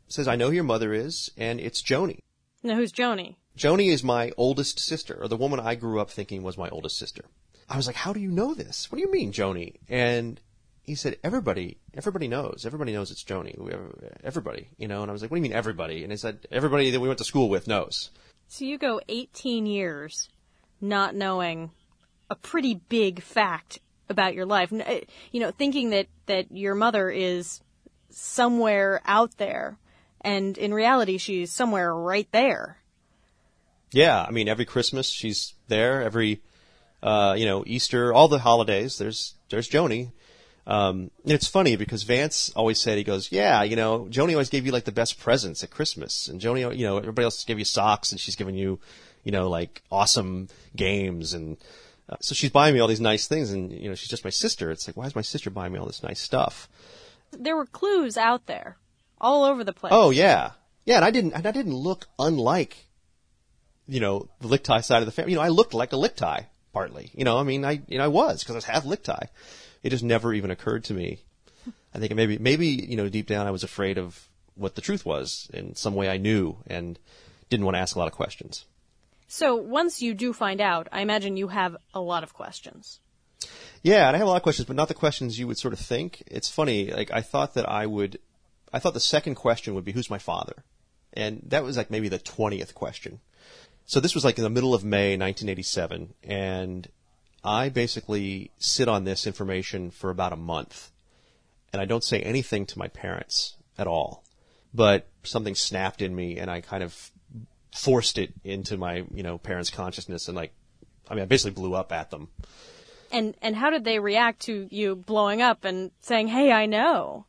says, 0.09 0.29
I 0.29 0.37
know 0.37 0.49
who 0.49 0.55
your 0.55 0.65
mother 0.65 0.93
is, 0.93 1.31
and 1.37 1.61
it's 1.61 1.83
Joni. 1.83 2.19
Now, 2.63 2.77
who's 2.77 2.93
Joni? 2.93 3.37
Joni 3.57 3.93
is 3.93 4.05
my 4.05 4.33
oldest 4.37 4.79
sister, 4.79 5.19
or 5.21 5.29
the 5.29 5.37
woman 5.37 5.61
I 5.61 5.75
grew 5.75 6.01
up 6.01 6.11
thinking 6.11 6.43
was 6.43 6.57
my 6.57 6.69
oldest 6.69 6.99
sister. 6.99 7.25
I 7.69 7.77
was 7.77 7.87
like, 7.87 7.97
how 7.97 8.13
do 8.13 8.21
you 8.21 8.31
know 8.31 8.55
this? 8.55 8.91
What 8.91 8.97
do 8.97 9.03
you 9.03 9.11
mean, 9.11 9.33
Joni? 9.33 9.77
And 9.89 10.41
he 10.83 10.95
said, 10.95 11.17
everybody, 11.23 11.79
everybody 11.95 12.29
knows. 12.29 12.65
Everybody 12.67 12.93
knows 12.93 13.11
it's 13.11 13.25
Joni. 13.25 13.55
Everybody, 14.25 14.69
you 14.79 14.89
know. 14.89 15.03
And 15.03 15.11
I 15.11 15.13
was 15.13 15.23
like, 15.23 15.31
what 15.31 15.37
do 15.37 15.41
you 15.41 15.43
mean, 15.43 15.53
everybody? 15.53 16.03
And 16.03 16.13
he 16.13 16.17
said, 16.17 16.47
everybody 16.51 16.91
that 16.91 17.01
we 17.01 17.09
went 17.09 17.19
to 17.19 17.25
school 17.25 17.49
with 17.49 17.67
knows. 17.67 18.11
So 18.49 18.65
you 18.65 18.79
go 18.79 19.01
18 19.09 19.67
years 19.67 20.29
not 20.81 21.15
knowing 21.15 21.71
a 22.29 22.35
pretty 22.35 22.75
big 22.89 23.23
fact 23.23 23.79
about 24.09 24.35
your 24.35 24.47
life. 24.47 24.73
Uh, 24.73 25.01
You 25.31 25.41
know, 25.41 25.51
thinking 25.51 25.91
that 25.91 26.09
that 26.27 26.51
your 26.51 26.75
mother 26.75 27.09
is 27.11 27.61
somewhere 28.11 29.01
out 29.05 29.37
there, 29.39 29.79
and 30.23 30.57
in 30.59 30.73
reality, 30.73 31.19
she's 31.19 31.53
somewhere 31.53 31.95
right 31.95 32.29
there. 32.33 32.79
Yeah, 33.93 34.25
I 34.27 34.31
mean, 34.31 34.49
every 34.49 34.65
Christmas 34.65 35.09
she's 35.09 35.55
there. 35.69 36.03
Every, 36.03 36.41
uh, 37.03 37.35
you 37.37 37.45
know, 37.45 37.63
Easter, 37.67 38.13
all 38.13 38.29
the 38.29 38.39
holidays. 38.39 38.99
There's 38.99 39.35
there's 39.51 39.69
Joni. 39.69 40.13
Um, 40.67 41.11
and 41.25 41.33
it's 41.33 41.49
funny 41.49 41.75
because 41.77 42.05
Vance 42.05 42.53
always 42.55 42.79
said 42.79 42.97
he 42.97 43.05
goes, 43.05 43.33
yeah, 43.33 43.63
you 43.65 43.75
know, 43.75 44.07
Joni 44.09 44.33
always 44.33 44.49
gave 44.49 44.65
you 44.65 44.71
like 44.71 44.85
the 44.85 44.93
best 44.93 45.19
presents 45.19 45.65
at 45.65 45.71
Christmas, 45.71 46.29
and 46.29 46.41
Joni, 46.41 46.77
you 46.77 46.87
know, 46.87 46.99
everybody 46.99 47.25
else 47.25 47.45
gave 47.45 47.59
you 47.59 47.65
socks, 47.65 48.13
and 48.13 48.21
she's 48.21 48.37
giving 48.37 48.55
you, 48.55 48.79
you 49.25 49.33
know, 49.33 49.49
like 49.49 49.83
awesome 49.91 50.49
games, 50.77 51.35
and 51.35 51.57
uh, 52.09 52.17
so 52.21 52.35
she's 52.35 52.51
buying 52.51 52.75
me 52.75 52.81
all 52.81 52.87
these 52.87 53.01
nice 53.01 53.27
things, 53.27 53.51
and 53.51 53.73
you 53.73 53.89
know, 53.89 53.97
she's 53.97 54.09
just 54.09 54.25
my 54.25 54.31
sister. 54.31 54.71
It's 54.71 54.87
like, 54.87 54.97
why 54.97 55.07
is 55.07 55.17
my 55.17 55.23
sister 55.23 55.51
buying 55.51 55.73
me 55.73 55.81
all 55.81 55.87
this 55.87 56.03
nice 56.03 56.21
stuff? 56.21 56.69
There 57.33 57.57
were 57.57 57.67
clues 57.67 58.17
out 58.17 58.47
there, 58.47 58.77
all 59.23 59.45
over 59.45 59.65
the 59.65 59.73
place. 59.73 59.93
Oh 59.95 60.11
yeah, 60.11 60.51
yeah, 60.85 60.97
and 60.97 61.05
I 61.05 61.11
didn't, 61.11 61.33
and 61.33 61.47
I 61.47 61.53
didn't 61.53 61.75
look 61.75 62.07
unlike, 62.19 62.77
you 63.87 64.01
know, 64.01 64.29
the 64.41 64.49
Lickteig 64.49 64.85
side 64.85 65.01
of 65.01 65.07
the 65.07 65.13
family. 65.13 65.33
You 65.33 65.39
know, 65.39 65.45
I 65.45 65.49
looked 65.49 65.75
like 65.75 65.93
a 65.93 65.97
Lickteig 65.97 66.47
partly. 66.73 67.11
You 67.15 67.25
know, 67.25 67.39
I 67.39 67.43
mean, 67.43 67.65
I, 67.65 67.83
you 67.87 67.99
know, 67.99 68.05
I 68.05 68.09
was 68.09 68.43
because 68.43 68.55
I 68.55 68.59
was 68.59 68.65
half 68.65 68.85
Lickteig. 68.85 69.29
It 69.83 69.91
just 69.91 70.05
never 70.05 70.35
even 70.35 70.51
occurred 70.51 70.85
to 70.85 70.95
me. 70.95 71.21
I 71.95 71.99
think 71.99 72.15
maybe, 72.15 72.39
maybe 72.39 72.69
you 72.69 72.97
know, 72.97 73.09
deep 73.09 73.27
down 73.27 73.47
I 73.47 73.51
was 73.51 73.65
afraid 73.65 73.99
of 73.99 74.29
what 74.55 74.75
the 74.75 74.81
truth 74.81 75.05
was. 75.05 75.51
In 75.53 75.75
some 75.75 75.95
way, 75.95 76.09
I 76.09 76.17
knew 76.17 76.57
and 76.67 76.99
didn't 77.51 77.67
want 77.67 77.77
to 77.77 77.81
ask 77.81 77.97
a 77.97 77.99
lot 77.99 78.09
of 78.09 78.15
questions. 78.15 78.65
So 79.29 79.55
once 79.57 80.03
you 80.03 80.15
do 80.15 80.33
find 80.33 80.61
out, 80.61 80.89
I 80.93 81.01
imagine 81.01 81.37
you 81.37 81.49
have 81.49 81.77
a 81.95 82.01
lot 82.01 82.23
of 82.23 82.35
questions. 82.35 83.01
Yeah, 83.83 84.07
and 84.07 84.15
I 84.15 84.19
have 84.19 84.27
a 84.27 84.31
lot 84.31 84.37
of 84.37 84.43
questions, 84.43 84.67
but 84.67 84.77
not 84.77 84.89
the 84.89 84.95
questions 84.95 85.39
you 85.39 85.47
would 85.47 85.59
sort 85.59 85.75
of 85.75 85.81
think. 85.81 86.23
It's 86.27 86.49
funny, 86.49 86.91
like 86.91 87.11
I 87.11 87.23
thought 87.23 87.55
that 87.55 87.69
I 87.69 87.87
would, 87.87 88.19
I 88.73 88.79
thought 88.79 88.95
the 88.95 89.01
second 89.01 89.35
question 89.35 89.75
would 89.75 89.85
be, 89.85 89.93
who's 89.93 90.11
my 90.11 90.19
father? 90.19 90.65
And 91.13 91.43
that 91.49 91.63
was 91.63 91.77
like 91.77 91.91
maybe 91.91 92.09
the 92.09 92.19
20th 92.19 92.75
question. 92.75 93.21
So 93.85 94.01
this 94.01 94.15
was 94.15 94.25
like 94.25 94.39
in 94.39 94.45
the 94.45 94.51
middle 94.51 94.75
of 94.75 94.85
May 94.85 95.17
1987, 95.17 96.15
and 96.23 96.89
I 97.45 97.69
basically 97.69 98.51
sit 98.59 98.89
on 98.89 99.05
this 99.05 99.27
information 99.27 99.91
for 99.91 100.11
about 100.11 100.33
a 100.33 100.37
month. 100.37 100.91
And 101.73 101.83
I 101.83 101.85
don't 101.85 102.05
say 102.05 102.21
anything 102.21 102.67
to 102.67 102.79
my 102.79 102.89
parents 102.89 103.57
at 103.79 103.87
all. 103.87 104.25
But 104.75 105.09
something 105.23 105.55
snapped 105.55 106.01
in 106.01 106.15
me, 106.15 106.39
and 106.39 106.51
I 106.51 106.61
kind 106.61 106.83
of 106.83 107.11
forced 107.75 108.19
it 108.19 108.33
into 108.45 108.77
my, 108.77 109.05
you 109.13 109.23
know, 109.23 109.39
parents' 109.39 109.71
consciousness, 109.71 110.29
and 110.29 110.37
like, 110.37 110.53
I 111.09 111.15
mean, 111.15 111.23
I 111.23 111.27
basically 111.27 111.53
blew 111.53 111.75
up 111.75 111.93
at 111.93 112.11
them. 112.11 112.29
And 113.11 113.35
and 113.43 113.55
how 113.55 113.69
did 113.69 113.85
they 113.85 113.99
react 113.99 114.43
to 114.43 114.69
you 114.71 114.97
blowing 114.97 115.43
up 115.43 115.65
and 115.65 115.91
saying, 116.01 116.29
"Hey, 116.29 116.51
I 116.51 116.65
know"? 116.65 117.27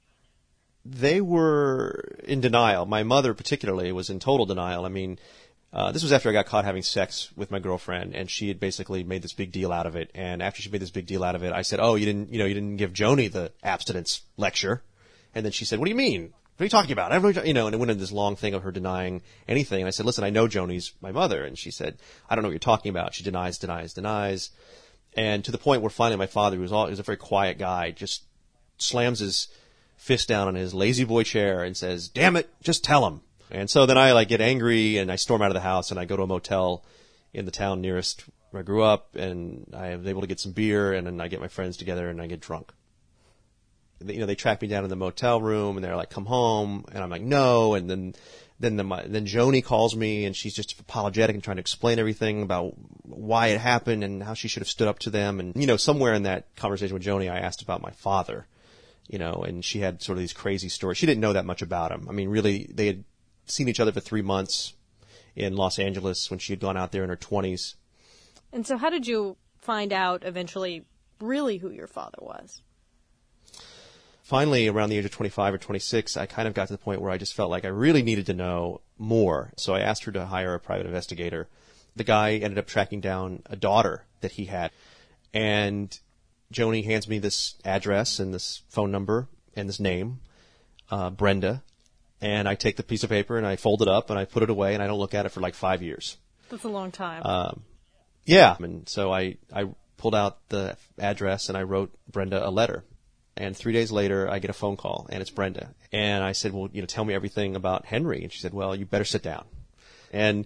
They 0.85 1.21
were 1.21 2.17
in 2.23 2.41
denial. 2.41 2.85
My 2.85 3.03
mother, 3.03 3.33
particularly, 3.33 3.91
was 3.91 4.09
in 4.09 4.19
total 4.19 4.45
denial. 4.45 4.85
I 4.85 4.89
mean, 4.89 5.17
uh, 5.71 5.91
this 5.91 6.03
was 6.03 6.11
after 6.11 6.29
I 6.29 6.33
got 6.33 6.45
caught 6.45 6.65
having 6.65 6.83
sex 6.83 7.29
with 7.35 7.51
my 7.51 7.59
girlfriend, 7.59 8.13
and 8.13 8.29
she 8.29 8.47
had 8.47 8.59
basically 8.59 9.03
made 9.03 9.21
this 9.21 9.33
big 9.33 9.51
deal 9.51 9.71
out 9.71 9.87
of 9.87 9.95
it. 9.95 10.11
And 10.13 10.43
after 10.43 10.61
she 10.61 10.69
made 10.69 10.81
this 10.81 10.91
big 10.91 11.07
deal 11.07 11.23
out 11.23 11.35
of 11.35 11.43
it, 11.43 11.53
I 11.53 11.61
said, 11.61 11.79
"Oh, 11.79 11.95
you 11.95 12.05
didn't, 12.05 12.31
you 12.31 12.37
know, 12.37 12.45
you 12.45 12.53
didn't 12.53 12.77
give 12.77 12.93
Joni 12.93 13.31
the 13.31 13.51
abstinence 13.63 14.21
lecture." 14.37 14.83
And 15.33 15.43
then 15.43 15.51
she 15.51 15.65
said, 15.65 15.79
"What 15.79 15.85
do 15.85 15.91
you 15.91 15.95
mean? 15.95 16.33
What 16.57 16.63
are 16.63 16.65
you 16.65 16.69
talking 16.69 16.91
about?" 16.91 17.11
Everybody, 17.11 17.47
you 17.47 17.53
know, 17.53 17.65
and 17.65 17.73
it 17.73 17.79
went 17.79 17.89
into 17.89 18.01
this 18.01 18.11
long 18.11 18.35
thing 18.35 18.53
of 18.53 18.63
her 18.63 18.71
denying 18.71 19.23
anything. 19.47 19.81
And 19.81 19.87
I 19.87 19.91
said, 19.91 20.05
"Listen, 20.05 20.23
I 20.23 20.29
know 20.29 20.47
Joni's 20.47 20.91
my 21.01 21.11
mother," 21.11 21.43
and 21.43 21.57
she 21.57 21.71
said, 21.71 21.97
"I 22.29 22.35
don't 22.35 22.43
know 22.43 22.49
what 22.49 22.53
you're 22.53 22.59
talking 22.59 22.89
about." 22.89 23.15
She 23.15 23.23
denies, 23.23 23.57
denies, 23.57 23.93
denies, 23.93 24.51
and 25.15 25.43
to 25.45 25.51
the 25.51 25.57
point 25.57 25.81
where 25.81 25.89
finally 25.89 26.17
my 26.17 26.27
father, 26.27 26.57
who 26.57 26.61
was 26.61 26.71
all, 26.71 26.87
was 26.87 26.99
a 26.99 27.03
very 27.03 27.17
quiet 27.17 27.57
guy, 27.57 27.89
just 27.91 28.23
slams 28.77 29.19
his 29.19 29.47
fist 30.03 30.27
down 30.27 30.49
on 30.49 30.55
his 30.55 30.73
La-Z-Boy 30.73 31.23
chair 31.23 31.63
and 31.63 31.77
says, 31.77 32.09
"Damn 32.09 32.35
it, 32.35 32.49
just 32.61 32.83
tell 32.83 33.07
him." 33.07 33.21
And 33.49 33.69
so 33.69 33.85
then 33.85 33.97
I 33.97 34.11
like 34.11 34.27
get 34.27 34.41
angry 34.41 34.97
and 34.97 35.09
I 35.09 35.15
storm 35.15 35.41
out 35.41 35.49
of 35.49 35.53
the 35.53 35.61
house 35.61 35.91
and 35.91 35.99
I 35.99 36.03
go 36.03 36.17
to 36.17 36.23
a 36.23 36.27
motel 36.27 36.83
in 37.33 37.45
the 37.45 37.51
town 37.51 37.79
nearest 37.79 38.25
where 38.51 38.59
I 38.59 38.63
grew 38.63 38.83
up 38.83 39.15
and 39.15 39.65
I 39.73 39.87
am 39.89 40.05
able 40.05 40.19
to 40.19 40.27
get 40.27 40.41
some 40.41 40.51
beer 40.51 40.91
and 40.91 41.07
then 41.07 41.21
I 41.21 41.29
get 41.29 41.39
my 41.39 41.47
friends 41.47 41.77
together 41.77 42.09
and 42.09 42.21
I 42.21 42.27
get 42.27 42.41
drunk. 42.41 42.73
You 44.05 44.19
know, 44.19 44.25
they 44.25 44.35
track 44.35 44.61
me 44.61 44.67
down 44.67 44.83
in 44.83 44.89
the 44.89 44.97
motel 44.97 45.39
room 45.39 45.77
and 45.77 45.83
they're 45.85 45.95
like, 45.95 46.09
"Come 46.09 46.25
home," 46.25 46.83
and 46.91 47.01
I'm 47.01 47.09
like, 47.09 47.21
"No," 47.21 47.73
and 47.73 47.89
then. 47.89 48.13
Then 48.59 48.77
the, 48.77 48.83
my, 48.83 49.03
then 49.03 49.25
Joni 49.25 49.65
calls 49.65 49.93
me 49.93 50.23
and 50.23 50.33
she's 50.33 50.53
just 50.53 50.79
apologetic 50.79 51.33
and 51.33 51.43
trying 51.43 51.57
to 51.57 51.61
explain 51.61 51.99
everything 51.99 52.43
about 52.43 52.75
why 53.03 53.47
it 53.47 53.59
happened 53.59 54.05
and 54.05 54.23
how 54.23 54.35
she 54.35 54.47
should 54.47 54.61
have 54.61 54.69
stood 54.69 54.87
up 54.87 54.99
to 54.99 55.09
them. 55.09 55.41
And 55.41 55.53
you 55.55 55.67
know, 55.67 55.75
somewhere 55.75 56.13
in 56.13 56.23
that 56.23 56.55
conversation 56.55 56.93
with 56.93 57.03
Joni, 57.03 57.29
I 57.29 57.39
asked 57.39 57.61
about 57.61 57.81
my 57.81 57.91
father, 57.91 58.45
you 59.07 59.19
know, 59.19 59.43
and 59.45 59.63
she 59.63 59.79
had 59.79 60.01
sort 60.01 60.17
of 60.17 60.21
these 60.21 60.33
crazy 60.33 60.69
stories. 60.69 60.97
She 60.97 61.05
didn't 61.05 61.21
know 61.21 61.33
that 61.33 61.45
much 61.45 61.61
about 61.61 61.91
him. 61.91 62.07
I 62.09 62.13
mean, 62.13 62.29
really, 62.29 62.69
they 62.73 62.87
had 62.87 63.03
seen 63.45 63.67
each 63.67 63.79
other 63.79 63.91
for 63.91 63.99
three 63.99 64.21
months 64.21 64.73
in 65.35 65.55
Los 65.55 65.79
Angeles 65.79 66.29
when 66.29 66.39
she 66.39 66.53
had 66.53 66.59
gone 66.59 66.77
out 66.77 66.91
there 66.91 67.03
in 67.03 67.09
her 67.09 67.17
20s. 67.17 67.75
And 68.51 68.65
so, 68.65 68.77
how 68.77 68.89
did 68.89 69.07
you 69.07 69.37
find 69.57 69.91
out 69.91 70.23
eventually, 70.23 70.85
really, 71.19 71.57
who 71.57 71.71
your 71.71 71.87
father 71.87 72.19
was? 72.21 72.61
Finally, 74.21 74.69
around 74.69 74.89
the 74.89 74.97
age 74.97 75.05
of 75.05 75.11
25 75.11 75.55
or 75.55 75.57
26, 75.57 76.15
I 76.15 76.25
kind 76.25 76.47
of 76.47 76.53
got 76.53 76.67
to 76.67 76.73
the 76.73 76.77
point 76.77 77.01
where 77.01 77.11
I 77.11 77.17
just 77.17 77.33
felt 77.33 77.51
like 77.51 77.65
I 77.65 77.69
really 77.69 78.03
needed 78.03 78.25
to 78.27 78.33
know 78.33 78.81
more. 78.97 79.51
So 79.57 79.73
I 79.73 79.81
asked 79.81 80.05
her 80.05 80.11
to 80.13 80.25
hire 80.25 80.53
a 80.53 80.59
private 80.59 80.85
investigator. 80.85 81.49
The 81.95 82.05
guy 82.05 82.35
ended 82.35 82.57
up 82.57 82.65
tracking 82.65 83.01
down 83.01 83.43
a 83.47 83.57
daughter 83.57 84.05
that 84.21 84.31
he 84.31 84.45
had. 84.45 84.71
And 85.33 85.99
Joni 86.53 86.85
hands 86.85 87.07
me 87.07 87.19
this 87.19 87.55
address 87.65 88.19
and 88.19 88.33
this 88.33 88.63
phone 88.69 88.91
number 88.91 89.27
and 89.55 89.67
this 89.67 89.79
name, 89.79 90.19
uh, 90.89 91.09
Brenda. 91.09 91.63
And 92.21 92.47
I 92.47 92.55
take 92.55 92.77
the 92.77 92.83
piece 92.83 93.03
of 93.03 93.09
paper 93.09 93.37
and 93.37 93.45
I 93.45 93.57
fold 93.57 93.81
it 93.81 93.87
up 93.87 94.09
and 94.09 94.17
I 94.17 94.25
put 94.25 94.43
it 94.43 94.49
away 94.49 94.73
and 94.73 94.81
I 94.81 94.87
don't 94.87 94.99
look 94.99 95.13
at 95.13 95.25
it 95.25 95.29
for 95.29 95.41
like 95.41 95.55
five 95.55 95.81
years. 95.81 96.17
That's 96.49 96.63
a 96.63 96.69
long 96.69 96.91
time. 96.91 97.21
Um, 97.25 97.63
yeah. 98.25 98.55
And 98.59 98.87
so 98.87 99.11
I, 99.11 99.37
I 99.51 99.65
pulled 99.97 100.15
out 100.15 100.37
the 100.49 100.77
address 100.97 101.49
and 101.49 101.57
I 101.57 101.63
wrote 101.63 101.91
Brenda 102.09 102.47
a 102.47 102.49
letter. 102.49 102.83
And 103.35 103.57
three 103.57 103.73
days 103.73 103.91
later, 103.91 104.29
I 104.29 104.39
get 104.39 104.51
a 104.51 104.53
phone 104.53 104.77
call 104.77 105.07
and 105.09 105.21
it's 105.21 105.31
Brenda. 105.31 105.73
And 105.91 106.23
I 106.23 106.33
said, 106.33 106.53
well, 106.53 106.69
you 106.71 106.81
know, 106.81 106.85
tell 106.85 107.03
me 107.03 107.13
everything 107.13 107.55
about 107.55 107.85
Henry. 107.85 108.23
And 108.23 108.31
she 108.31 108.39
said, 108.39 108.53
well, 108.53 108.75
you 108.75 108.85
better 108.85 109.05
sit 109.05 109.23
down. 109.23 109.45
And 110.11 110.45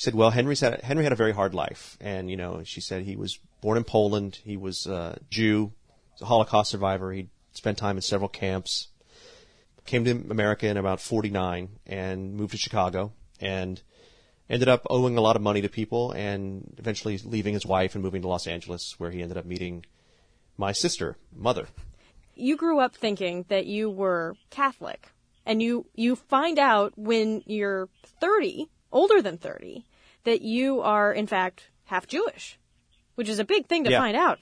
said, 0.00 0.14
well, 0.14 0.30
Henry's 0.30 0.60
had, 0.60 0.80
Henry 0.80 1.04
had 1.04 1.12
a 1.12 1.16
very 1.16 1.32
hard 1.32 1.54
life. 1.54 1.98
And, 2.00 2.30
you 2.30 2.36
know, 2.36 2.62
she 2.64 2.80
said 2.80 3.02
he 3.02 3.16
was 3.16 3.38
born 3.60 3.76
in 3.76 3.84
Poland. 3.84 4.38
He 4.42 4.56
was 4.56 4.86
a 4.86 5.18
Jew. 5.28 5.72
He's 6.14 6.22
a 6.22 6.24
Holocaust 6.24 6.70
survivor. 6.70 7.12
He 7.12 7.28
spent 7.52 7.76
time 7.76 7.96
in 7.96 8.02
several 8.02 8.30
camps. 8.30 8.88
Came 9.84 10.06
to 10.06 10.12
America 10.30 10.66
in 10.68 10.78
about 10.78 11.00
49 11.00 11.68
and 11.86 12.34
moved 12.34 12.52
to 12.52 12.56
Chicago 12.56 13.12
and 13.40 13.82
ended 14.48 14.68
up 14.68 14.86
owing 14.88 15.18
a 15.18 15.20
lot 15.20 15.36
of 15.36 15.42
money 15.42 15.60
to 15.60 15.68
people 15.68 16.12
and 16.12 16.74
eventually 16.78 17.18
leaving 17.22 17.52
his 17.52 17.66
wife 17.66 17.94
and 17.94 18.02
moving 18.02 18.22
to 18.22 18.28
Los 18.28 18.46
Angeles 18.46 18.94
where 18.98 19.10
he 19.10 19.22
ended 19.22 19.36
up 19.36 19.44
meeting 19.44 19.84
my 20.56 20.72
sister, 20.72 21.16
mother. 21.34 21.66
you 22.34 22.56
grew 22.56 22.78
up 22.80 22.94
thinking 22.94 23.44
that 23.48 23.66
you 23.66 23.90
were 23.90 24.34
Catholic, 24.50 25.08
and 25.44 25.62
you 25.62 25.86
you 25.94 26.16
find 26.16 26.58
out 26.58 26.92
when 26.96 27.42
you're 27.46 27.88
30, 28.20 28.68
older 28.92 29.22
than 29.22 29.38
30, 29.38 29.84
that 30.24 30.42
you 30.42 30.80
are 30.82 31.12
in 31.12 31.26
fact 31.26 31.64
half 31.84 32.06
Jewish, 32.06 32.58
which 33.14 33.28
is 33.28 33.38
a 33.38 33.44
big 33.44 33.66
thing 33.66 33.84
to 33.84 33.90
Yeah. 33.90 33.98
find 34.00 34.16
out. 34.16 34.38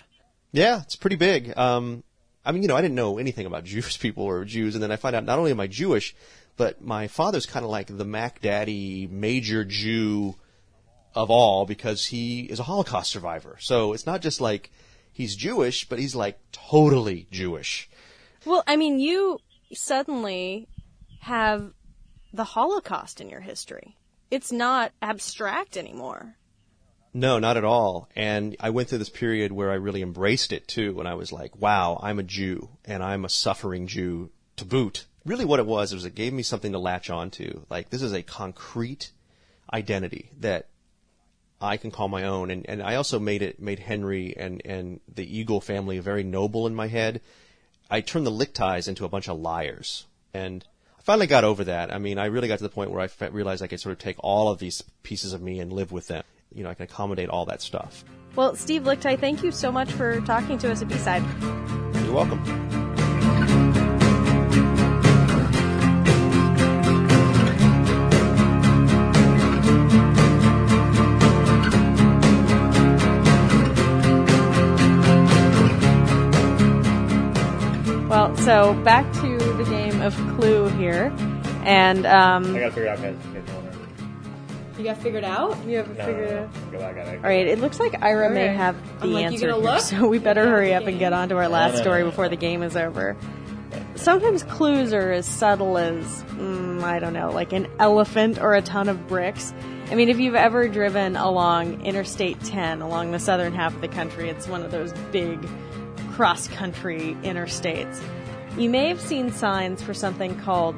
Yeah, 0.53 0.81
it's 0.83 0.97
pretty 0.97 1.17
big. 1.17 1.57
Um, 1.57 2.03
I 2.45 2.53
mean, 2.53 2.63
you 2.63 2.69
know, 2.69 2.77
I 2.77 2.81
didn't 2.83 2.95
know 2.95 3.19
anything 3.19 3.47
about 3.47 3.65
Jewish 3.75 3.99
people 4.01 4.25
or 4.25 4.45
Jews, 4.45 4.75
and 4.75 4.83
then 4.83 4.91
I 4.91 4.97
find 4.97 5.15
out 5.15 5.25
not 5.25 5.39
only 5.39 5.51
am 5.51 5.61
I 5.61 5.67
Jewish, 5.67 6.15
but 6.57 6.81
my 6.83 7.07
father's 7.09 7.47
kind 7.47 7.65
of 7.65 7.71
like 7.71 7.87
the 7.97 8.05
Mac 8.05 8.41
Daddy 8.41 9.07
major 9.07 9.65
Jew 9.65 10.35
of 11.15 11.31
all 11.31 11.67
because 11.67 12.07
he 12.07 12.41
is 12.43 12.59
a 12.61 12.65
Holocaust 12.65 13.11
survivor. 13.11 13.57
So 13.61 13.93
it's 13.93 14.07
not 14.07 14.23
just 14.23 14.41
like 14.41 14.71
he's 15.13 15.37
Jewish, 15.37 15.89
but 15.89 15.99
he's 15.99 16.15
like 16.17 16.39
totally 16.53 17.27
Jewish. 17.31 17.89
Well, 18.45 18.63
I 18.67 18.77
mean, 18.77 18.99
you 19.01 19.39
suddenly 19.73 20.69
have 21.21 21.73
the 22.33 22.45
Holocaust 22.45 23.21
in 23.21 23.29
your 23.29 23.41
history. 23.41 23.97
It's 24.31 24.53
not 24.53 24.93
abstract 25.01 25.77
anymore. 25.77 26.37
No, 27.15 27.39
not 27.39 27.57
at 27.57 27.65
all. 27.65 28.09
And 28.15 28.57
I 28.61 28.71
went 28.71 28.89
through 28.89 28.99
this 28.99 29.09
period 29.09 29.51
where 29.51 29.71
I 29.71 29.75
really 29.75 30.03
embraced 30.03 30.53
it 30.53 30.69
too, 30.69 30.95
when 30.95 31.07
I 31.07 31.15
was 31.15 31.33
like, 31.33 31.57
wow, 31.61 31.99
I'm 32.03 32.19
a 32.19 32.23
Jew 32.23 32.69
and 32.85 33.03
I'm 33.03 33.25
a 33.25 33.31
suffering 33.31 33.87
Jew 33.87 34.31
to 34.57 34.65
boot. 34.65 35.07
Really 35.25 35.45
what 35.45 35.61
it 35.61 35.67
was, 35.67 35.93
was 35.95 36.05
it 36.05 36.15
gave 36.15 36.33
me 36.33 36.43
something 36.43 36.73
to 36.73 36.79
latch 36.79 37.11
onto. 37.11 37.63
Like, 37.71 37.91
this 37.91 38.03
is 38.03 38.13
a 38.13 38.23
concrete 38.23 39.11
identity 39.73 40.31
that 40.41 40.69
I 41.61 41.77
can 41.77 41.91
call 41.91 42.09
my 42.09 42.25
own. 42.25 42.51
And, 42.51 42.69
and 42.69 42.83
I 42.83 42.97
also 42.97 43.19
made 43.19 43.43
it, 43.43 43.61
made 43.61 43.79
Henry 43.79 44.37
and, 44.37 44.63
and 44.65 45.01
the 45.13 45.39
Eagle 45.39 45.61
family 45.61 45.99
very 45.99 46.23
noble 46.23 46.67
in 46.67 46.75
my 46.75 46.89
head. 46.89 47.21
I 47.91 48.03
turned 48.03 48.27
the 48.27 48.31
Lickteigs 48.31 48.87
into 48.87 49.05
a 49.05 49.09
bunch 49.09 49.29
of 49.29 49.41
liars. 49.41 50.07
And 50.35 50.65
finally 51.09 51.27
got 51.27 51.43
over 51.43 51.65
that. 51.65 51.91
I 51.91 51.97
mean, 51.97 52.19
I 52.19 52.27
really 52.27 52.49
got 52.49 52.59
to 52.59 52.63
the 52.63 52.69
point 52.69 52.91
where 52.91 53.01
I 53.01 53.27
realized 53.29 53.63
I 53.63 53.67
could 53.67 53.81
sort 53.81 53.95
of 53.95 53.99
take 53.99 54.17
all 54.19 54.51
of 54.51 54.59
these 54.59 54.83
pieces 55.03 55.33
of 55.33 55.41
me 55.41 55.59
and 55.59 55.73
live 55.73 55.91
with 55.91 56.07
them. 56.09 56.23
You 56.55 56.65
know, 56.65 56.69
I 56.69 56.75
can 56.75 56.85
accommodate 56.85 57.31
all 57.31 57.47
that 57.47 57.63
stuff. 57.63 58.05
Well, 58.37 58.55
Steve 58.57 58.83
Lickteig, 58.83 59.19
thank 59.19 59.43
you 59.43 59.51
so 59.51 59.73
much 59.73 59.91
for 59.91 60.21
talking 60.21 60.59
to 60.59 60.71
us 60.71 60.83
at 60.83 60.89
B-Side. 60.89 61.25
You're 62.05 62.13
welcome. 62.13 62.45
Well, 78.11 78.37
so 78.37 78.75
back 78.85 79.11
to 79.23 79.38
game 79.99 80.07
of 80.07 80.15
Clue 80.37 80.69
here, 80.71 81.13
and 81.65 82.07
um, 82.07 82.55
I 82.57 82.61
gotta 82.61 82.73
figure 82.73 82.89
out 82.89 83.03
guys. 83.03 83.17
guys 83.35 83.45
You 84.79 84.85
got 84.85 84.99
figured 84.99 85.25
out? 85.25 85.57
you 85.65 85.77
have 85.79 85.89
No, 85.97 86.05
figured 86.07 86.31
no, 86.31 86.37
it 86.37 86.39
out. 86.45 86.73
no, 86.73 86.81
I 86.81 87.17
All 87.17 87.23
right, 87.23 87.47
it 87.47 87.59
looks 87.59 87.81
like 87.81 88.01
Ira 88.03 88.31
may 88.31 88.49
have 88.49 88.77
the 89.01 89.07
like, 89.09 89.25
answer, 89.27 89.49
gonna 89.49 89.61
here, 89.61 89.73
look? 89.73 89.81
so 89.81 90.09
we 90.09 90.19
better 90.19 90.45
Yeah, 90.45 90.51
hurry 90.51 90.75
up 90.75 90.87
and 90.87 90.99
get 90.99 91.13
on 91.13 91.29
to 91.31 91.37
our 91.37 91.49
last 91.49 91.75
no, 91.75 91.81
story 91.83 92.05
no. 92.05 92.11
before 92.11 92.29
the 92.29 92.37
game 92.37 92.63
is 92.63 92.77
over. 92.77 93.17
Sometimes 93.97 94.45
clues 94.45 94.93
are 94.93 95.11
as 95.11 95.27
subtle 95.27 95.77
as 95.79 96.05
mm, 96.25 96.83
I 96.83 97.01
don't 97.01 97.13
know, 97.13 97.31
like 97.33 97.53
an 97.53 97.69
elephant 97.81 98.39
or 98.41 98.55
a 98.55 98.63
ton 98.63 98.89
of 98.89 99.09
bricks. 99.09 99.53
I 99.91 99.95
mean, 99.97 100.09
if 100.09 100.19
you've 100.21 100.35
ever 100.37 100.69
driven 100.69 101.17
along 101.17 101.81
Interstate 101.85 102.41
10 102.45 102.81
along 102.83 103.11
the 103.11 103.19
southern 103.19 103.55
half 103.55 103.75
of 103.75 103.81
the 103.81 103.89
country, 103.89 104.29
it's 104.29 104.47
one 104.47 104.63
of 104.63 104.71
those 104.71 104.93
big 105.13 105.47
cross-country 106.13 107.17
interstates. 107.23 108.01
You 108.59 108.69
may 108.69 108.89
have 108.89 109.01
seen 109.01 109.31
signs 109.31 109.81
for 109.81 109.95
something 109.95 110.37
called 110.41 110.75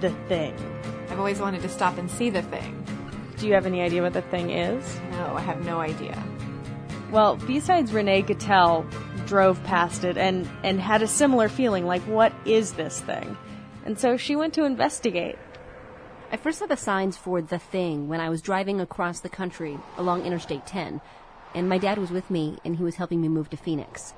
the 0.00 0.10
Thing. 0.28 0.54
I've 1.10 1.18
always 1.18 1.40
wanted 1.40 1.62
to 1.62 1.68
stop 1.68 1.98
and 1.98 2.08
see 2.08 2.30
the 2.30 2.42
thing. 2.42 2.86
Do 3.38 3.48
you 3.48 3.54
have 3.54 3.66
any 3.66 3.82
idea 3.82 4.02
what 4.02 4.12
the 4.12 4.22
Thing 4.22 4.50
is? 4.50 5.00
No, 5.10 5.34
I 5.34 5.40
have 5.40 5.64
no 5.64 5.80
idea. 5.80 6.22
Well, 7.10 7.34
B-Side's 7.34 7.92
Renee 7.92 8.22
Gutel 8.22 8.88
drove 9.26 9.60
past 9.64 10.04
it 10.04 10.16
and, 10.16 10.48
and 10.62 10.80
had 10.80 11.02
a 11.02 11.08
similar 11.08 11.48
feeling 11.48 11.86
like, 11.86 12.02
what 12.02 12.32
is 12.44 12.74
this 12.74 13.00
thing? 13.00 13.36
And 13.84 13.98
so 13.98 14.16
she 14.16 14.36
went 14.36 14.54
to 14.54 14.64
investigate. 14.64 15.36
I 16.30 16.36
first 16.36 16.60
saw 16.60 16.66
the 16.66 16.76
signs 16.76 17.16
for 17.16 17.42
the 17.42 17.58
thing 17.58 18.06
when 18.06 18.20
I 18.20 18.28
was 18.28 18.42
driving 18.42 18.80
across 18.80 19.18
the 19.18 19.28
country 19.28 19.76
along 19.96 20.24
Interstate 20.24 20.68
10, 20.68 21.00
and 21.52 21.68
my 21.68 21.78
dad 21.78 21.98
was 21.98 22.12
with 22.12 22.30
me, 22.30 22.58
and 22.64 22.76
he 22.76 22.84
was 22.84 22.94
helping 22.94 23.20
me 23.20 23.26
move 23.26 23.50
to 23.50 23.56
Phoenix. 23.56 24.14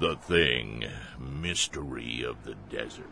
The 0.00 0.16
Thing, 0.16 0.84
Mystery 1.18 2.24
of 2.24 2.44
the 2.44 2.54
Desert. 2.70 3.06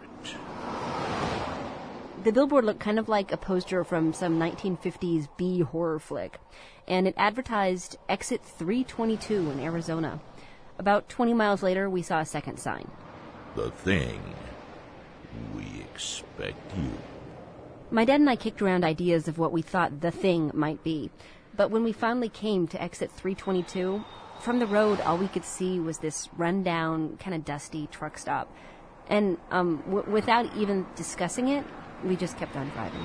The 2.24 2.32
billboard 2.32 2.64
looked 2.64 2.80
kind 2.80 2.98
of 2.98 3.08
like 3.08 3.30
a 3.30 3.36
poster 3.36 3.84
from 3.84 4.12
some 4.12 4.38
1950s 4.38 5.28
B 5.36 5.60
horror 5.60 5.98
flick, 5.98 6.40
and 6.88 7.06
it 7.06 7.14
advertised 7.16 7.96
exit 8.08 8.42
322 8.44 9.50
in 9.50 9.60
Arizona. 9.60 10.20
About 10.78 11.08
20 11.08 11.34
miles 11.34 11.62
later, 11.62 11.88
we 11.88 12.02
saw 12.02 12.20
a 12.20 12.26
second 12.26 12.58
sign. 12.58 12.90
The 13.56 13.70
Thing, 13.70 14.34
we 15.54 15.82
expect 15.82 16.76
you. 16.76 16.92
My 17.90 18.04
dad 18.04 18.20
and 18.20 18.30
I 18.30 18.36
kicked 18.36 18.62
around 18.62 18.84
ideas 18.84 19.28
of 19.28 19.38
what 19.38 19.52
we 19.52 19.62
thought 19.62 20.00
the 20.00 20.10
thing 20.10 20.50
might 20.54 20.82
be, 20.82 21.10
but 21.56 21.70
when 21.70 21.84
we 21.84 21.92
finally 21.92 22.28
came 22.28 22.66
to 22.68 22.82
exit 22.82 23.10
322, 23.12 24.04
from 24.40 24.58
the 24.58 24.66
road, 24.66 25.00
all 25.02 25.18
we 25.18 25.28
could 25.28 25.44
see 25.44 25.78
was 25.78 25.98
this 25.98 26.28
rundown, 26.36 27.16
kind 27.18 27.34
of 27.34 27.44
dusty 27.44 27.86
truck 27.88 28.18
stop. 28.18 28.52
And 29.08 29.38
um, 29.50 29.82
w- 29.86 30.10
without 30.10 30.54
even 30.56 30.86
discussing 30.96 31.48
it, 31.48 31.64
we 32.04 32.16
just 32.16 32.38
kept 32.38 32.56
on 32.56 32.68
driving. 32.70 33.04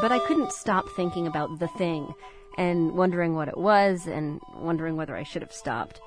But 0.00 0.10
I 0.10 0.18
couldn't 0.26 0.52
stop 0.52 0.84
thinking 0.96 1.26
about 1.28 1.60
the 1.60 1.68
thing 1.68 2.12
and 2.58 2.92
wondering 2.92 3.34
what 3.34 3.48
it 3.48 3.56
was 3.56 4.06
and 4.06 4.40
wondering 4.56 4.96
whether 4.96 5.16
I 5.16 5.22
should 5.22 5.42
have 5.42 5.52
stopped. 5.52 6.00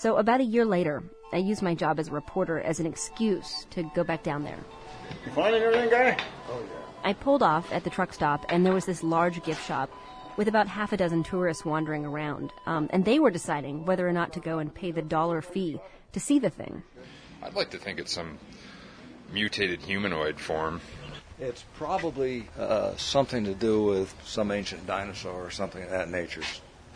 So 0.00 0.16
about 0.16 0.40
a 0.40 0.44
year 0.44 0.64
later, 0.64 1.02
I 1.30 1.36
used 1.36 1.60
my 1.60 1.74
job 1.74 1.98
as 1.98 2.08
a 2.08 2.12
reporter 2.12 2.58
as 2.58 2.80
an 2.80 2.86
excuse 2.86 3.66
to 3.72 3.82
go 3.94 4.02
back 4.02 4.22
down 4.22 4.44
there. 4.44 4.58
You 5.26 5.32
finding 5.32 5.62
everything, 5.62 5.90
guy? 5.90 6.16
Oh, 6.48 6.58
yeah. 6.58 6.68
I 7.04 7.12
pulled 7.12 7.42
off 7.42 7.70
at 7.70 7.84
the 7.84 7.90
truck 7.90 8.14
stop, 8.14 8.46
and 8.48 8.64
there 8.64 8.72
was 8.72 8.86
this 8.86 9.02
large 9.02 9.42
gift 9.42 9.62
shop 9.66 9.90
with 10.38 10.48
about 10.48 10.68
half 10.68 10.94
a 10.94 10.96
dozen 10.96 11.22
tourists 11.22 11.66
wandering 11.66 12.06
around, 12.06 12.50
um, 12.64 12.88
and 12.94 13.04
they 13.04 13.18
were 13.18 13.30
deciding 13.30 13.84
whether 13.84 14.08
or 14.08 14.12
not 14.12 14.32
to 14.32 14.40
go 14.40 14.58
and 14.58 14.74
pay 14.74 14.90
the 14.90 15.02
dollar 15.02 15.42
fee 15.42 15.78
to 16.14 16.18
see 16.18 16.38
the 16.38 16.48
thing. 16.48 16.82
I'd 17.42 17.54
like 17.54 17.68
to 17.72 17.78
think 17.78 17.98
it's 17.98 18.14
some 18.14 18.38
mutated 19.34 19.82
humanoid 19.82 20.40
form. 20.40 20.80
It's 21.38 21.62
probably 21.76 22.48
uh, 22.58 22.96
something 22.96 23.44
to 23.44 23.54
do 23.54 23.84
with 23.84 24.14
some 24.24 24.50
ancient 24.50 24.86
dinosaur 24.86 25.44
or 25.44 25.50
something 25.50 25.82
of 25.82 25.90
that 25.90 26.08
nature. 26.08 26.40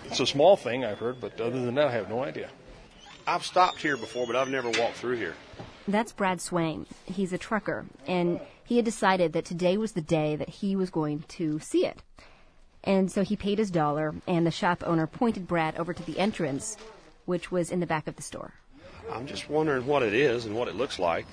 It's 0.06 0.20
a 0.20 0.26
small 0.26 0.56
thing, 0.56 0.86
I've 0.86 1.00
heard, 1.00 1.20
but 1.20 1.38
other 1.38 1.62
than 1.62 1.74
that, 1.74 1.88
I 1.88 1.92
have 1.92 2.08
no 2.08 2.24
idea. 2.24 2.48
I've 3.26 3.44
stopped 3.44 3.80
here 3.80 3.96
before, 3.96 4.26
but 4.26 4.36
I've 4.36 4.50
never 4.50 4.68
walked 4.68 4.96
through 4.96 5.16
here. 5.16 5.34
That's 5.88 6.12
Brad 6.12 6.40
Swain. 6.40 6.86
He's 7.06 7.32
a 7.32 7.38
trucker, 7.38 7.86
and 8.06 8.40
he 8.64 8.76
had 8.76 8.84
decided 8.84 9.32
that 9.32 9.46
today 9.46 9.78
was 9.78 9.92
the 9.92 10.02
day 10.02 10.36
that 10.36 10.48
he 10.48 10.76
was 10.76 10.90
going 10.90 11.24
to 11.28 11.58
see 11.58 11.86
it. 11.86 12.02
And 12.82 13.10
so 13.10 13.22
he 13.22 13.36
paid 13.36 13.58
his 13.58 13.70
dollar, 13.70 14.14
and 14.26 14.46
the 14.46 14.50
shop 14.50 14.82
owner 14.86 15.06
pointed 15.06 15.48
Brad 15.48 15.76
over 15.76 15.94
to 15.94 16.02
the 16.02 16.18
entrance, 16.18 16.76
which 17.24 17.50
was 17.50 17.70
in 17.70 17.80
the 17.80 17.86
back 17.86 18.06
of 18.06 18.16
the 18.16 18.22
store. 18.22 18.52
I'm 19.10 19.26
just 19.26 19.48
wondering 19.48 19.86
what 19.86 20.02
it 20.02 20.12
is 20.12 20.44
and 20.44 20.54
what 20.54 20.68
it 20.68 20.76
looks 20.76 20.98
like. 20.98 21.26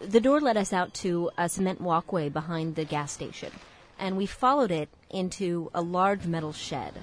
The 0.00 0.20
door 0.20 0.40
led 0.40 0.56
us 0.56 0.72
out 0.72 0.94
to 0.94 1.30
a 1.36 1.48
cement 1.48 1.80
walkway 1.80 2.28
behind 2.28 2.76
the 2.76 2.84
gas 2.84 3.10
station, 3.10 3.50
and 3.98 4.16
we 4.16 4.26
followed 4.26 4.70
it 4.70 4.88
into 5.10 5.70
a 5.74 5.82
large 5.82 6.26
metal 6.26 6.52
shed. 6.52 6.94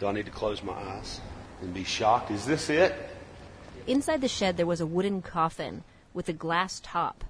Do 0.00 0.08
I 0.08 0.12
need 0.12 0.26
to 0.26 0.32
close 0.32 0.62
my 0.62 0.72
eyes 0.72 1.20
and 1.60 1.72
be 1.74 1.84
shocked? 1.84 2.30
Is 2.30 2.46
this 2.46 2.70
it? 2.70 2.94
Inside 3.86 4.20
the 4.20 4.28
shed, 4.28 4.56
there 4.56 4.66
was 4.66 4.80
a 4.80 4.86
wooden 4.86 5.22
coffin 5.22 5.84
with 6.12 6.28
a 6.28 6.32
glass 6.32 6.80
top, 6.82 7.24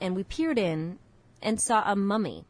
and 0.00 0.16
we 0.16 0.24
peered 0.24 0.58
in 0.58 0.98
and 1.42 1.60
saw 1.60 1.82
a 1.84 1.96
mummy, 1.96 2.44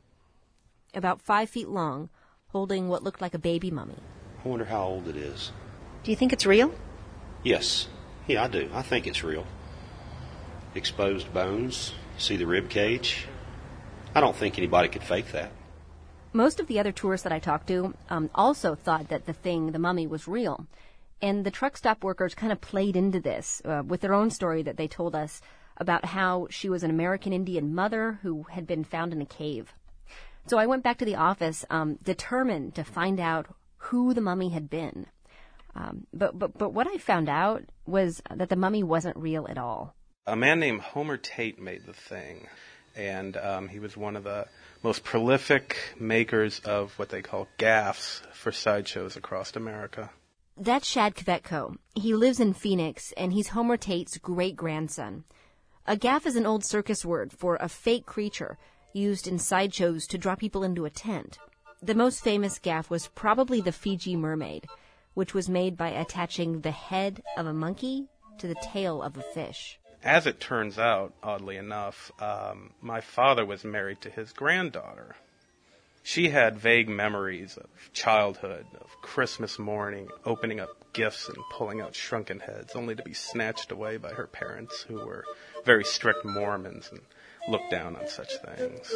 about 0.95 1.21
five 1.23 1.49
feet 1.49 1.69
long, 1.69 2.09
holding 2.49 2.89
what 2.89 3.03
looked 3.03 3.21
like 3.21 3.35
a 3.35 3.39
baby 3.39 3.71
mummy. 3.71 3.99
I 4.45 4.49
wonder 4.49 4.65
how 4.65 4.85
old 4.85 5.09
it 5.09 5.17
is. 5.17 5.53
Do 6.03 6.11
you 6.11 6.17
think 6.17 6.33
it's 6.33 6.47
real? 6.47 6.73
Yes. 7.43 7.89
Yeah, 8.27 8.45
I 8.45 8.49
do. 8.49 8.71
I 8.73 8.83
think 8.83 9.07
it's 9.07 9.25
real. 9.25 9.47
Exposed 10.75 11.33
bones. 11.33 11.93
See 12.19 12.37
the 12.37 12.47
rib 12.47 12.69
cage. 12.69 13.27
I 14.15 14.21
don't 14.21 14.37
think 14.37 14.59
anybody 14.59 14.89
could 14.89 15.03
fake 15.03 15.33
that. 15.33 15.51
Most 16.33 16.61
of 16.61 16.69
the 16.69 16.79
other 16.79 16.93
tourists 16.93 17.25
that 17.25 17.33
I 17.33 17.39
talked 17.41 17.67
to 17.69 17.95
um, 18.09 18.31
also 18.35 18.75
thought 18.75 19.09
that 19.09 19.27
the 19.27 19.33
thing, 19.33 19.73
the 19.73 19.79
mummy, 19.79 20.07
was 20.07 20.29
real. 20.29 20.67
And 21.23 21.45
the 21.45 21.51
truck 21.51 21.77
stop 21.77 22.03
workers 22.03 22.35
kind 22.35 22.53
of 22.53 22.61
played 22.61 22.97
into 22.97 23.21
this 23.21 23.61
uh, 23.65 23.83
with 23.87 24.01
their 24.01 24.15
own 24.15 24.31
story 24.31 24.63
that 24.63 24.77
they 24.77 24.89
told 24.89 25.15
us 25.15 25.41
about 25.77 26.05
how 26.05 26.47
she 26.51 26.69
was 26.69 26.83
an 26.83 26.91
American 26.91 27.33
Indian 27.33 27.75
mother 27.75 28.19
who 28.23 28.45
had 28.45 28.67
been 28.67 28.85
found 28.85 29.13
in 29.13 29.21
a 29.21 29.27
cave. 29.27 29.75
So 30.47 30.59
I 30.59 30.67
went 30.67 30.83
back 30.83 30.99
to 30.99 31.05
the 31.05 31.17
office, 31.17 31.65
um, 31.71 31.99
determined 32.03 32.75
to 32.75 32.85
find 32.85 33.21
out 33.21 33.47
who 33.77 34.15
the 34.15 34.21
mummy 34.21 34.51
had 34.51 34.69
been. 34.69 35.07
Um, 35.75 36.07
but, 36.13 36.39
but, 36.39 36.57
but 36.57 36.73
what 36.75 36.87
I 36.87 36.99
found 36.99 37.29
out 37.29 37.63
was 37.87 38.23
that 38.35 38.49
the 38.49 38.57
mummy 38.57 38.83
wasn't 38.83 39.17
real 39.17 39.47
at 39.49 39.59
all. 39.59 39.95
A 40.27 40.37
man 40.37 40.61
named 40.61 40.81
Homer 40.81 41.17
Tate 41.17 41.61
made 41.61 41.87
the 41.87 41.93
thing, 41.93 42.49
and 42.95 43.37
um, 43.37 43.69
he 43.69 43.79
was 43.79 43.97
one 43.97 44.17
of 44.17 44.25
the 44.25 44.47
most 44.83 45.05
prolific 45.05 45.77
makers 45.99 46.61
of 46.61 46.99
what 46.99 47.09
they 47.09 47.23
call 47.23 47.49
gaffs 47.59 48.23
for 48.33 48.53
sideshows 48.53 49.17
across 49.17 49.55
America. 49.55 50.11
That's 50.63 50.87
Shad 50.87 51.15
Kvetko. 51.15 51.79
He 51.95 52.13
lives 52.13 52.39
in 52.39 52.53
Phoenix, 52.53 53.15
and 53.17 53.33
he's 53.33 53.49
Homer 53.49 53.79
Tate's 53.79 54.19
great 54.19 54.57
grandson. 54.57 55.25
A 55.87 55.97
gaff 55.97 56.27
is 56.27 56.37
an 56.37 56.45
old 56.45 56.67
circus 56.67 57.03
word 57.03 57.33
for 57.33 57.57
a 57.57 57.67
fake 57.67 58.05
creature 58.05 58.59
used 58.93 59.27
in 59.27 59.39
sideshows 59.39 60.07
to 60.09 60.19
draw 60.19 60.35
people 60.35 60.63
into 60.63 60.85
a 60.85 60.91
tent. 60.91 61.39
The 61.81 61.95
most 61.95 62.23
famous 62.23 62.59
gaff 62.59 62.91
was 62.91 63.09
probably 63.09 63.63
the 63.63 63.73
Fiji 63.73 64.17
mermaid, 64.17 64.67
which 65.15 65.33
was 65.33 65.49
made 65.49 65.79
by 65.79 65.93
attaching 65.93 66.61
the 66.61 66.73
head 66.73 67.23
of 67.39 67.47
a 67.47 67.55
monkey 67.55 68.09
to 68.37 68.47
the 68.47 68.63
tail 68.63 69.03
of 69.03 69.17
a 69.17 69.23
fish. 69.23 69.81
As 70.05 70.27
it 70.27 70.41
turns 70.41 70.79
out, 70.79 71.15
oddly 71.23 71.57
enough, 71.57 72.13
um, 72.21 72.75
my 72.83 73.01
father 73.01 73.47
was 73.47 73.65
married 73.65 74.03
to 74.03 74.11
his 74.11 74.35
granddaughter. 74.35 75.17
She 76.03 76.31
had 76.31 76.59
vague 76.59 76.89
memories 76.89 77.57
of 77.57 77.69
childhood, 77.93 78.67
of 78.81 79.01
Christmas 79.03 79.59
morning, 79.59 80.09
opening 80.25 80.59
up 80.59 80.71
gifts 80.93 81.29
and 81.29 81.37
pulling 81.53 81.81
out 81.81 81.95
shrunken 81.95 82.41
heads, 82.41 82.75
only 82.75 82.95
to 82.97 83.03
be 83.03 83.15
snatched 83.15 83.71
away 83.71 83.97
by 83.97 84.13
her 84.13 84.27
parents, 84.27 84.83
who 84.83 85.05
were 85.05 85.25
very 85.65 85.85
strict 85.85 86.25
Mormons 86.25 86.89
and 86.91 87.01
looked 87.49 87.71
down 87.71 87.97
on 87.97 88.09
such 88.09 88.33
things. 88.39 88.93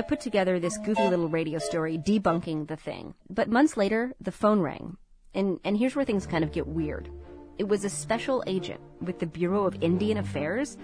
I 0.00 0.02
put 0.02 0.20
together 0.20 0.58
this 0.58 0.78
goofy 0.78 1.06
little 1.08 1.28
radio 1.28 1.58
story 1.58 1.98
debunking 1.98 2.68
the 2.68 2.76
thing. 2.76 3.12
But 3.28 3.50
months 3.50 3.76
later, 3.76 4.14
the 4.18 4.32
phone 4.32 4.60
rang. 4.60 4.96
And, 5.34 5.60
and 5.62 5.76
here's 5.76 5.94
where 5.94 6.06
things 6.06 6.24
kind 6.24 6.42
of 6.42 6.52
get 6.52 6.66
weird. 6.66 7.10
It 7.58 7.68
was 7.68 7.84
a 7.84 7.90
special 7.90 8.42
agent 8.46 8.80
with 9.02 9.18
the 9.18 9.26
Bureau 9.26 9.66
of 9.66 9.76
Indian 9.82 10.16
Affairs 10.16 10.78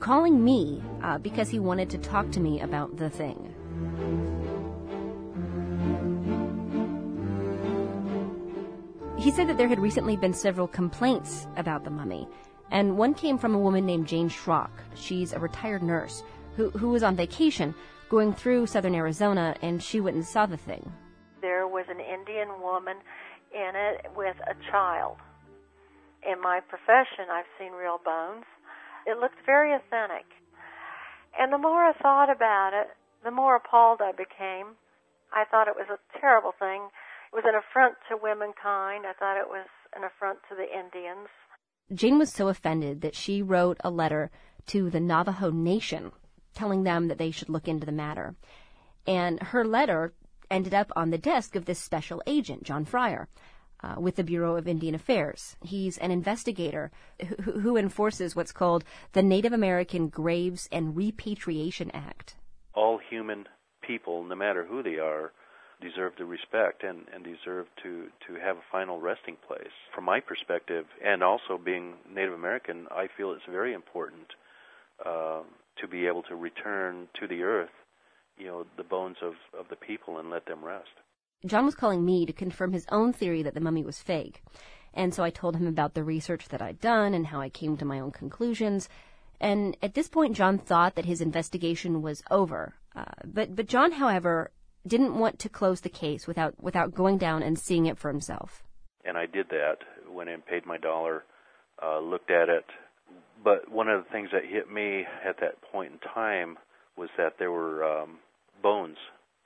calling 0.00 0.42
me 0.42 0.82
uh, 1.02 1.18
because 1.18 1.50
he 1.50 1.58
wanted 1.58 1.90
to 1.90 1.98
talk 1.98 2.30
to 2.30 2.40
me 2.40 2.62
about 2.62 2.96
the 2.96 3.10
thing. 3.10 3.36
He 9.18 9.30
said 9.30 9.46
that 9.50 9.58
there 9.58 9.68
had 9.68 9.78
recently 9.78 10.16
been 10.16 10.32
several 10.32 10.68
complaints 10.68 11.46
about 11.58 11.84
the 11.84 11.90
mummy, 11.90 12.26
and 12.70 12.96
one 12.96 13.12
came 13.12 13.36
from 13.36 13.54
a 13.54 13.58
woman 13.58 13.84
named 13.84 14.08
Jane 14.08 14.30
Schrock. 14.30 14.70
She's 14.94 15.34
a 15.34 15.38
retired 15.38 15.82
nurse 15.82 16.22
who, 16.56 16.70
who 16.70 16.88
was 16.88 17.02
on 17.02 17.14
vacation 17.14 17.74
going 18.08 18.32
through 18.32 18.66
southern 18.66 18.94
Arizona, 18.94 19.56
and 19.62 19.82
she 19.82 20.00
went 20.00 20.16
and 20.16 20.24
saw 20.24 20.46
the 20.46 20.56
thing. 20.56 20.92
There 21.40 21.66
was 21.66 21.86
an 21.88 22.00
Indian 22.00 22.60
woman 22.60 22.96
in 23.52 23.72
it 23.74 24.06
with 24.16 24.36
a 24.48 24.54
child. 24.70 25.16
In 26.22 26.40
my 26.40 26.60
profession, 26.60 27.28
I've 27.30 27.50
seen 27.58 27.72
real 27.72 28.00
bones. 28.04 28.44
It 29.06 29.18
looked 29.18 29.44
very 29.44 29.74
authentic. 29.74 30.24
And 31.38 31.52
the 31.52 31.58
more 31.58 31.84
I 31.84 31.92
thought 31.92 32.30
about 32.30 32.72
it, 32.72 32.88
the 33.22 33.30
more 33.30 33.56
appalled 33.56 34.00
I 34.00 34.12
became. 34.12 34.76
I 35.32 35.44
thought 35.50 35.68
it 35.68 35.76
was 35.76 35.88
a 35.90 36.18
terrible 36.18 36.52
thing. 36.58 36.88
It 37.32 37.34
was 37.34 37.44
an 37.46 37.54
affront 37.54 37.96
to 38.08 38.16
womankind. 38.16 39.04
I 39.06 39.12
thought 39.18 39.40
it 39.40 39.48
was 39.48 39.66
an 39.96 40.04
affront 40.04 40.38
to 40.48 40.54
the 40.54 40.64
Indians. 40.70 41.28
Jane 41.92 42.18
was 42.18 42.32
so 42.32 42.48
offended 42.48 43.02
that 43.02 43.14
she 43.14 43.42
wrote 43.42 43.78
a 43.84 43.90
letter 43.90 44.30
to 44.66 44.88
the 44.88 45.00
Navajo 45.00 45.50
Nation 45.50 46.12
telling 46.54 46.84
them 46.84 47.08
that 47.08 47.18
they 47.18 47.30
should 47.30 47.48
look 47.48 47.68
into 47.68 47.86
the 47.86 47.92
matter. 47.92 48.34
And 49.06 49.40
her 49.42 49.64
letter 49.64 50.14
ended 50.50 50.74
up 50.74 50.90
on 50.96 51.10
the 51.10 51.18
desk 51.18 51.56
of 51.56 51.64
this 51.64 51.78
special 51.78 52.22
agent, 52.26 52.62
John 52.62 52.84
Fryer, 52.84 53.28
uh, 53.82 53.96
with 53.98 54.16
the 54.16 54.24
Bureau 54.24 54.56
of 54.56 54.68
Indian 54.68 54.94
Affairs. 54.94 55.56
He's 55.62 55.98
an 55.98 56.10
investigator 56.10 56.90
who, 57.42 57.60
who 57.60 57.76
enforces 57.76 58.34
what's 58.34 58.52
called 58.52 58.84
the 59.12 59.22
Native 59.22 59.52
American 59.52 60.08
Graves 60.08 60.68
and 60.72 60.96
Repatriation 60.96 61.90
Act. 61.92 62.36
All 62.74 62.98
human 63.10 63.46
people, 63.86 64.24
no 64.24 64.34
matter 64.34 64.64
who 64.64 64.82
they 64.82 64.98
are, 64.98 65.32
deserve 65.80 66.16
to 66.16 66.24
respect 66.24 66.82
and, 66.82 67.02
and 67.12 67.24
deserve 67.24 67.66
to, 67.82 68.06
to 68.26 68.34
have 68.40 68.56
a 68.56 68.64
final 68.72 69.00
resting 69.00 69.36
place. 69.46 69.74
From 69.94 70.04
my 70.04 70.20
perspective, 70.20 70.86
and 71.04 71.22
also 71.22 71.58
being 71.62 71.94
Native 72.10 72.32
American, 72.32 72.86
I 72.90 73.08
feel 73.16 73.32
it's 73.32 73.42
very 73.50 73.74
important 73.74 74.28
uh, 75.04 75.42
to 75.80 75.88
be 75.88 76.06
able 76.06 76.22
to 76.24 76.36
return 76.36 77.08
to 77.20 77.26
the 77.26 77.42
earth, 77.42 77.70
you 78.38 78.46
know, 78.46 78.64
the 78.76 78.84
bones 78.84 79.16
of, 79.22 79.34
of 79.58 79.68
the 79.68 79.76
people 79.76 80.18
and 80.18 80.30
let 80.30 80.46
them 80.46 80.64
rest. 80.64 80.88
John 81.46 81.64
was 81.66 81.74
calling 81.74 82.04
me 82.04 82.24
to 82.26 82.32
confirm 82.32 82.72
his 82.72 82.86
own 82.90 83.12
theory 83.12 83.42
that 83.42 83.54
the 83.54 83.60
mummy 83.60 83.84
was 83.84 84.00
fake. 84.00 84.42
And 84.94 85.12
so 85.12 85.22
I 85.22 85.30
told 85.30 85.56
him 85.56 85.66
about 85.66 85.94
the 85.94 86.04
research 86.04 86.48
that 86.48 86.62
I'd 86.62 86.80
done 86.80 87.14
and 87.14 87.26
how 87.26 87.40
I 87.40 87.48
came 87.48 87.76
to 87.76 87.84
my 87.84 88.00
own 88.00 88.12
conclusions. 88.12 88.88
And 89.40 89.76
at 89.82 89.94
this 89.94 90.08
point, 90.08 90.36
John 90.36 90.58
thought 90.58 90.94
that 90.94 91.04
his 91.04 91.20
investigation 91.20 92.00
was 92.00 92.22
over. 92.30 92.74
Uh, 92.94 93.04
but, 93.24 93.54
but 93.54 93.66
John, 93.66 93.92
however, 93.92 94.52
didn't 94.86 95.18
want 95.18 95.38
to 95.40 95.48
close 95.48 95.80
the 95.80 95.88
case 95.88 96.26
without, 96.26 96.54
without 96.62 96.94
going 96.94 97.18
down 97.18 97.42
and 97.42 97.58
seeing 97.58 97.86
it 97.86 97.98
for 97.98 98.08
himself. 98.08 98.62
And 99.04 99.18
I 99.18 99.26
did 99.26 99.48
that. 99.50 99.78
Went 100.08 100.30
in, 100.30 100.40
paid 100.42 100.64
my 100.64 100.78
dollar, 100.78 101.24
uh, 101.82 101.98
looked 101.98 102.30
at 102.30 102.48
it. 102.48 102.64
But 103.44 103.70
one 103.70 103.88
of 103.88 104.02
the 104.02 104.10
things 104.10 104.30
that 104.32 104.46
hit 104.46 104.72
me 104.72 105.04
at 105.22 105.38
that 105.40 105.60
point 105.70 105.92
in 105.92 105.98
time 105.98 106.56
was 106.96 107.10
that 107.18 107.34
there 107.38 107.52
were 107.52 107.84
um, 107.84 108.18
bones 108.62 108.96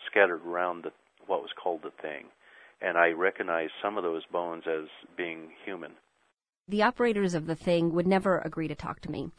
scattered 0.09 0.47
around 0.47 0.85
the, 0.85 0.93
what 1.27 1.43
was 1.43 1.51
called 1.61 1.83
the 1.83 1.91
thing. 2.01 2.27
And 2.81 2.97
I 2.97 3.09
recognized 3.09 3.73
some 3.83 3.99
of 3.99 4.05
those 4.05 4.25
bones 4.31 4.65
as 4.69 4.87
being 5.17 5.49
human. 5.65 5.93
The 6.69 6.83
operators 6.83 7.35
of 7.35 7.47
the 7.47 7.57
thing 7.57 7.93
would 7.93 8.07
never 8.07 8.39
agree 8.39 8.69
to 8.69 8.77
talk 8.77 9.01
to 9.01 9.11
me. 9.11 9.31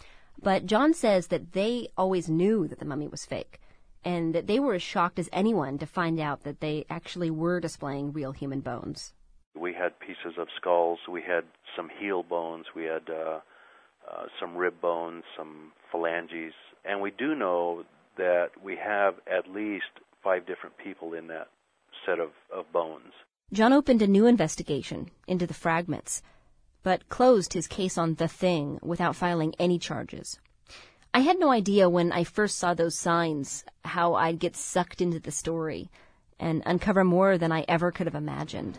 But 0.41 0.65
John 0.65 0.93
says 0.93 1.27
that 1.27 1.53
they 1.53 1.87
always 1.97 2.27
knew 2.27 2.67
that 2.67 2.79
the 2.79 2.85
mummy 2.85 3.07
was 3.07 3.25
fake 3.25 3.61
and 4.03 4.35
that 4.35 4.47
they 4.47 4.59
were 4.59 4.73
as 4.73 4.81
shocked 4.81 5.19
as 5.19 5.29
anyone 5.31 5.77
to 5.77 5.85
find 5.85 6.19
out 6.19 6.43
that 6.43 6.59
they 6.59 6.85
actually 6.89 7.29
were 7.29 7.59
displaying 7.59 8.11
real 8.11 8.31
human 8.31 8.61
bones. 8.61 9.13
We 9.55 9.73
had 9.73 9.99
pieces 9.99 10.37
of 10.37 10.47
skulls, 10.55 10.99
we 11.09 11.21
had 11.21 11.43
some 11.75 11.89
heel 11.99 12.23
bones, 12.23 12.67
we 12.75 12.85
had 12.85 13.09
uh, 13.09 13.39
uh, 14.11 14.25
some 14.39 14.55
rib 14.55 14.79
bones, 14.81 15.23
some 15.37 15.71
phalanges, 15.91 16.53
and 16.85 17.01
we 17.01 17.11
do 17.11 17.35
know 17.35 17.83
that 18.17 18.49
we 18.63 18.75
have 18.75 19.15
at 19.27 19.49
least 19.49 19.85
five 20.23 20.45
different 20.45 20.77
people 20.77 21.13
in 21.13 21.27
that 21.27 21.47
set 22.05 22.19
of, 22.19 22.29
of 22.53 22.71
bones. 22.71 23.13
John 23.51 23.73
opened 23.73 24.01
a 24.01 24.07
new 24.07 24.25
investigation 24.25 25.09
into 25.27 25.47
the 25.47 25.53
fragments, 25.53 26.21
but 26.83 27.09
closed 27.09 27.53
his 27.53 27.67
case 27.67 27.97
on 27.97 28.15
the 28.15 28.27
thing 28.27 28.79
without 28.81 29.15
filing 29.15 29.53
any 29.59 29.79
charges. 29.79 30.39
I 31.13 31.21
had 31.21 31.39
no 31.39 31.51
idea 31.51 31.89
when 31.89 32.11
I 32.11 32.23
first 32.23 32.59
saw 32.59 32.73
those 32.73 32.97
signs 32.97 33.65
how 33.83 34.13
I'd 34.13 34.39
get 34.39 34.55
sucked 34.55 35.01
into 35.01 35.19
the 35.19 35.31
story 35.31 35.89
and 36.39 36.61
uncover 36.65 37.03
more 37.03 37.37
than 37.37 37.51
I 37.51 37.65
ever 37.67 37.91
could 37.91 38.05
have 38.05 38.15
imagined. 38.15 38.77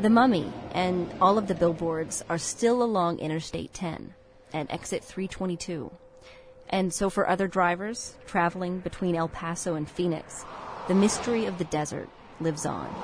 The 0.00 0.10
Mummy 0.10 0.52
and 0.72 1.10
all 1.22 1.38
of 1.38 1.48
the 1.48 1.54
billboards 1.54 2.22
are 2.28 2.36
still 2.36 2.82
along 2.82 3.18
Interstate 3.18 3.72
10 3.72 4.12
at 4.52 4.70
exit 4.70 5.02
322. 5.02 5.90
And 6.68 6.92
so 6.92 7.08
for 7.08 7.26
other 7.26 7.48
drivers 7.48 8.14
traveling 8.26 8.80
between 8.80 9.16
El 9.16 9.28
Paso 9.28 9.74
and 9.74 9.88
Phoenix, 9.88 10.44
the 10.86 10.94
mystery 10.94 11.46
of 11.46 11.56
the 11.56 11.64
desert 11.64 12.10
lives 12.40 12.66
on. 12.66 12.94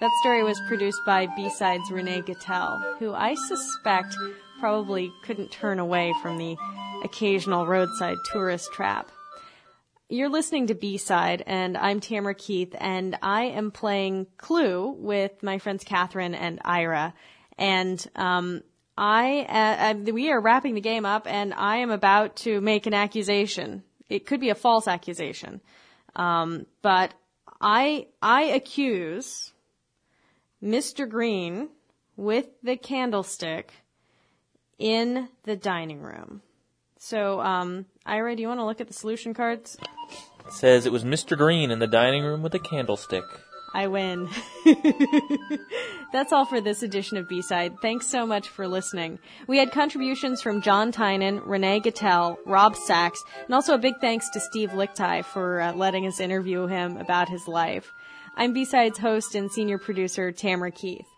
That 0.00 0.10
story 0.22 0.42
was 0.42 0.60
produced 0.66 1.00
by 1.06 1.28
B-Sides 1.36 1.92
Renee 1.92 2.22
Gutel, 2.22 2.98
who 2.98 3.14
I 3.14 3.34
suspect 3.34 4.16
probably 4.58 5.12
couldn't 5.22 5.52
turn 5.52 5.78
away 5.78 6.12
from 6.22 6.36
the 6.36 6.56
occasional 7.02 7.66
roadside 7.66 8.18
tourist 8.32 8.72
trap. 8.72 9.10
You're 10.08 10.28
listening 10.28 10.66
to 10.66 10.74
B-Side, 10.74 11.44
and 11.46 11.76
I'm 11.76 12.00
Tamara 12.00 12.34
Keith, 12.34 12.74
and 12.78 13.16
I 13.22 13.44
am 13.44 13.70
playing 13.70 14.26
Clue 14.38 14.90
with 14.98 15.42
my 15.42 15.58
friends 15.58 15.84
Catherine 15.84 16.34
and 16.34 16.60
Ira. 16.64 17.14
And 17.56 18.04
um, 18.16 18.62
I, 18.98 19.42
uh, 19.42 20.12
we 20.12 20.30
are 20.32 20.40
wrapping 20.40 20.74
the 20.74 20.80
game 20.80 21.06
up, 21.06 21.26
and 21.26 21.54
I 21.54 21.76
am 21.76 21.90
about 21.90 22.36
to 22.38 22.60
make 22.60 22.86
an 22.86 22.94
accusation. 22.94 23.84
It 24.08 24.26
could 24.26 24.40
be 24.40 24.50
a 24.50 24.54
false 24.56 24.88
accusation, 24.88 25.60
um, 26.16 26.66
but 26.82 27.14
I 27.60 28.08
I 28.20 28.42
accuse 28.42 29.52
Mr. 30.62 31.08
Green 31.08 31.68
with 32.16 32.46
the 32.62 32.76
candlestick 32.76 33.72
in 34.78 35.28
the 35.44 35.56
dining 35.56 36.02
room. 36.02 36.42
So, 37.02 37.40
um, 37.40 37.86
Ira, 38.04 38.36
do 38.36 38.42
you 38.42 38.48
want 38.48 38.60
to 38.60 38.66
look 38.66 38.82
at 38.82 38.86
the 38.86 38.92
solution 38.92 39.32
cards? 39.32 39.78
It 40.46 40.52
says 40.52 40.84
it 40.84 40.92
was 40.92 41.02
Mr. 41.02 41.36
Green 41.36 41.70
in 41.70 41.78
the 41.78 41.86
dining 41.86 42.24
room 42.24 42.42
with 42.42 42.54
a 42.54 42.58
candlestick. 42.58 43.24
I 43.72 43.86
win. 43.86 44.28
That's 46.12 46.30
all 46.30 46.44
for 46.44 46.60
this 46.60 46.82
edition 46.82 47.16
of 47.16 47.26
B-Side. 47.26 47.80
Thanks 47.80 48.06
so 48.06 48.26
much 48.26 48.50
for 48.50 48.68
listening. 48.68 49.18
We 49.46 49.56
had 49.56 49.72
contributions 49.72 50.42
from 50.42 50.60
John 50.60 50.92
Tynan, 50.92 51.40
Renee 51.46 51.80
Gutel, 51.80 52.36
Rob 52.44 52.76
Sachs, 52.76 53.24
and 53.46 53.54
also 53.54 53.72
a 53.72 53.78
big 53.78 53.94
thanks 54.02 54.28
to 54.30 54.40
Steve 54.40 54.70
Lickteig 54.70 55.24
for 55.24 55.62
uh, 55.62 55.72
letting 55.72 56.06
us 56.06 56.20
interview 56.20 56.66
him 56.66 56.98
about 56.98 57.30
his 57.30 57.48
life. 57.48 57.90
I'm 58.36 58.52
B-Sides 58.52 58.98
host 58.98 59.34
and 59.34 59.50
senior 59.50 59.78
producer 59.78 60.32
Tamara 60.32 60.70
Keith. 60.70 61.09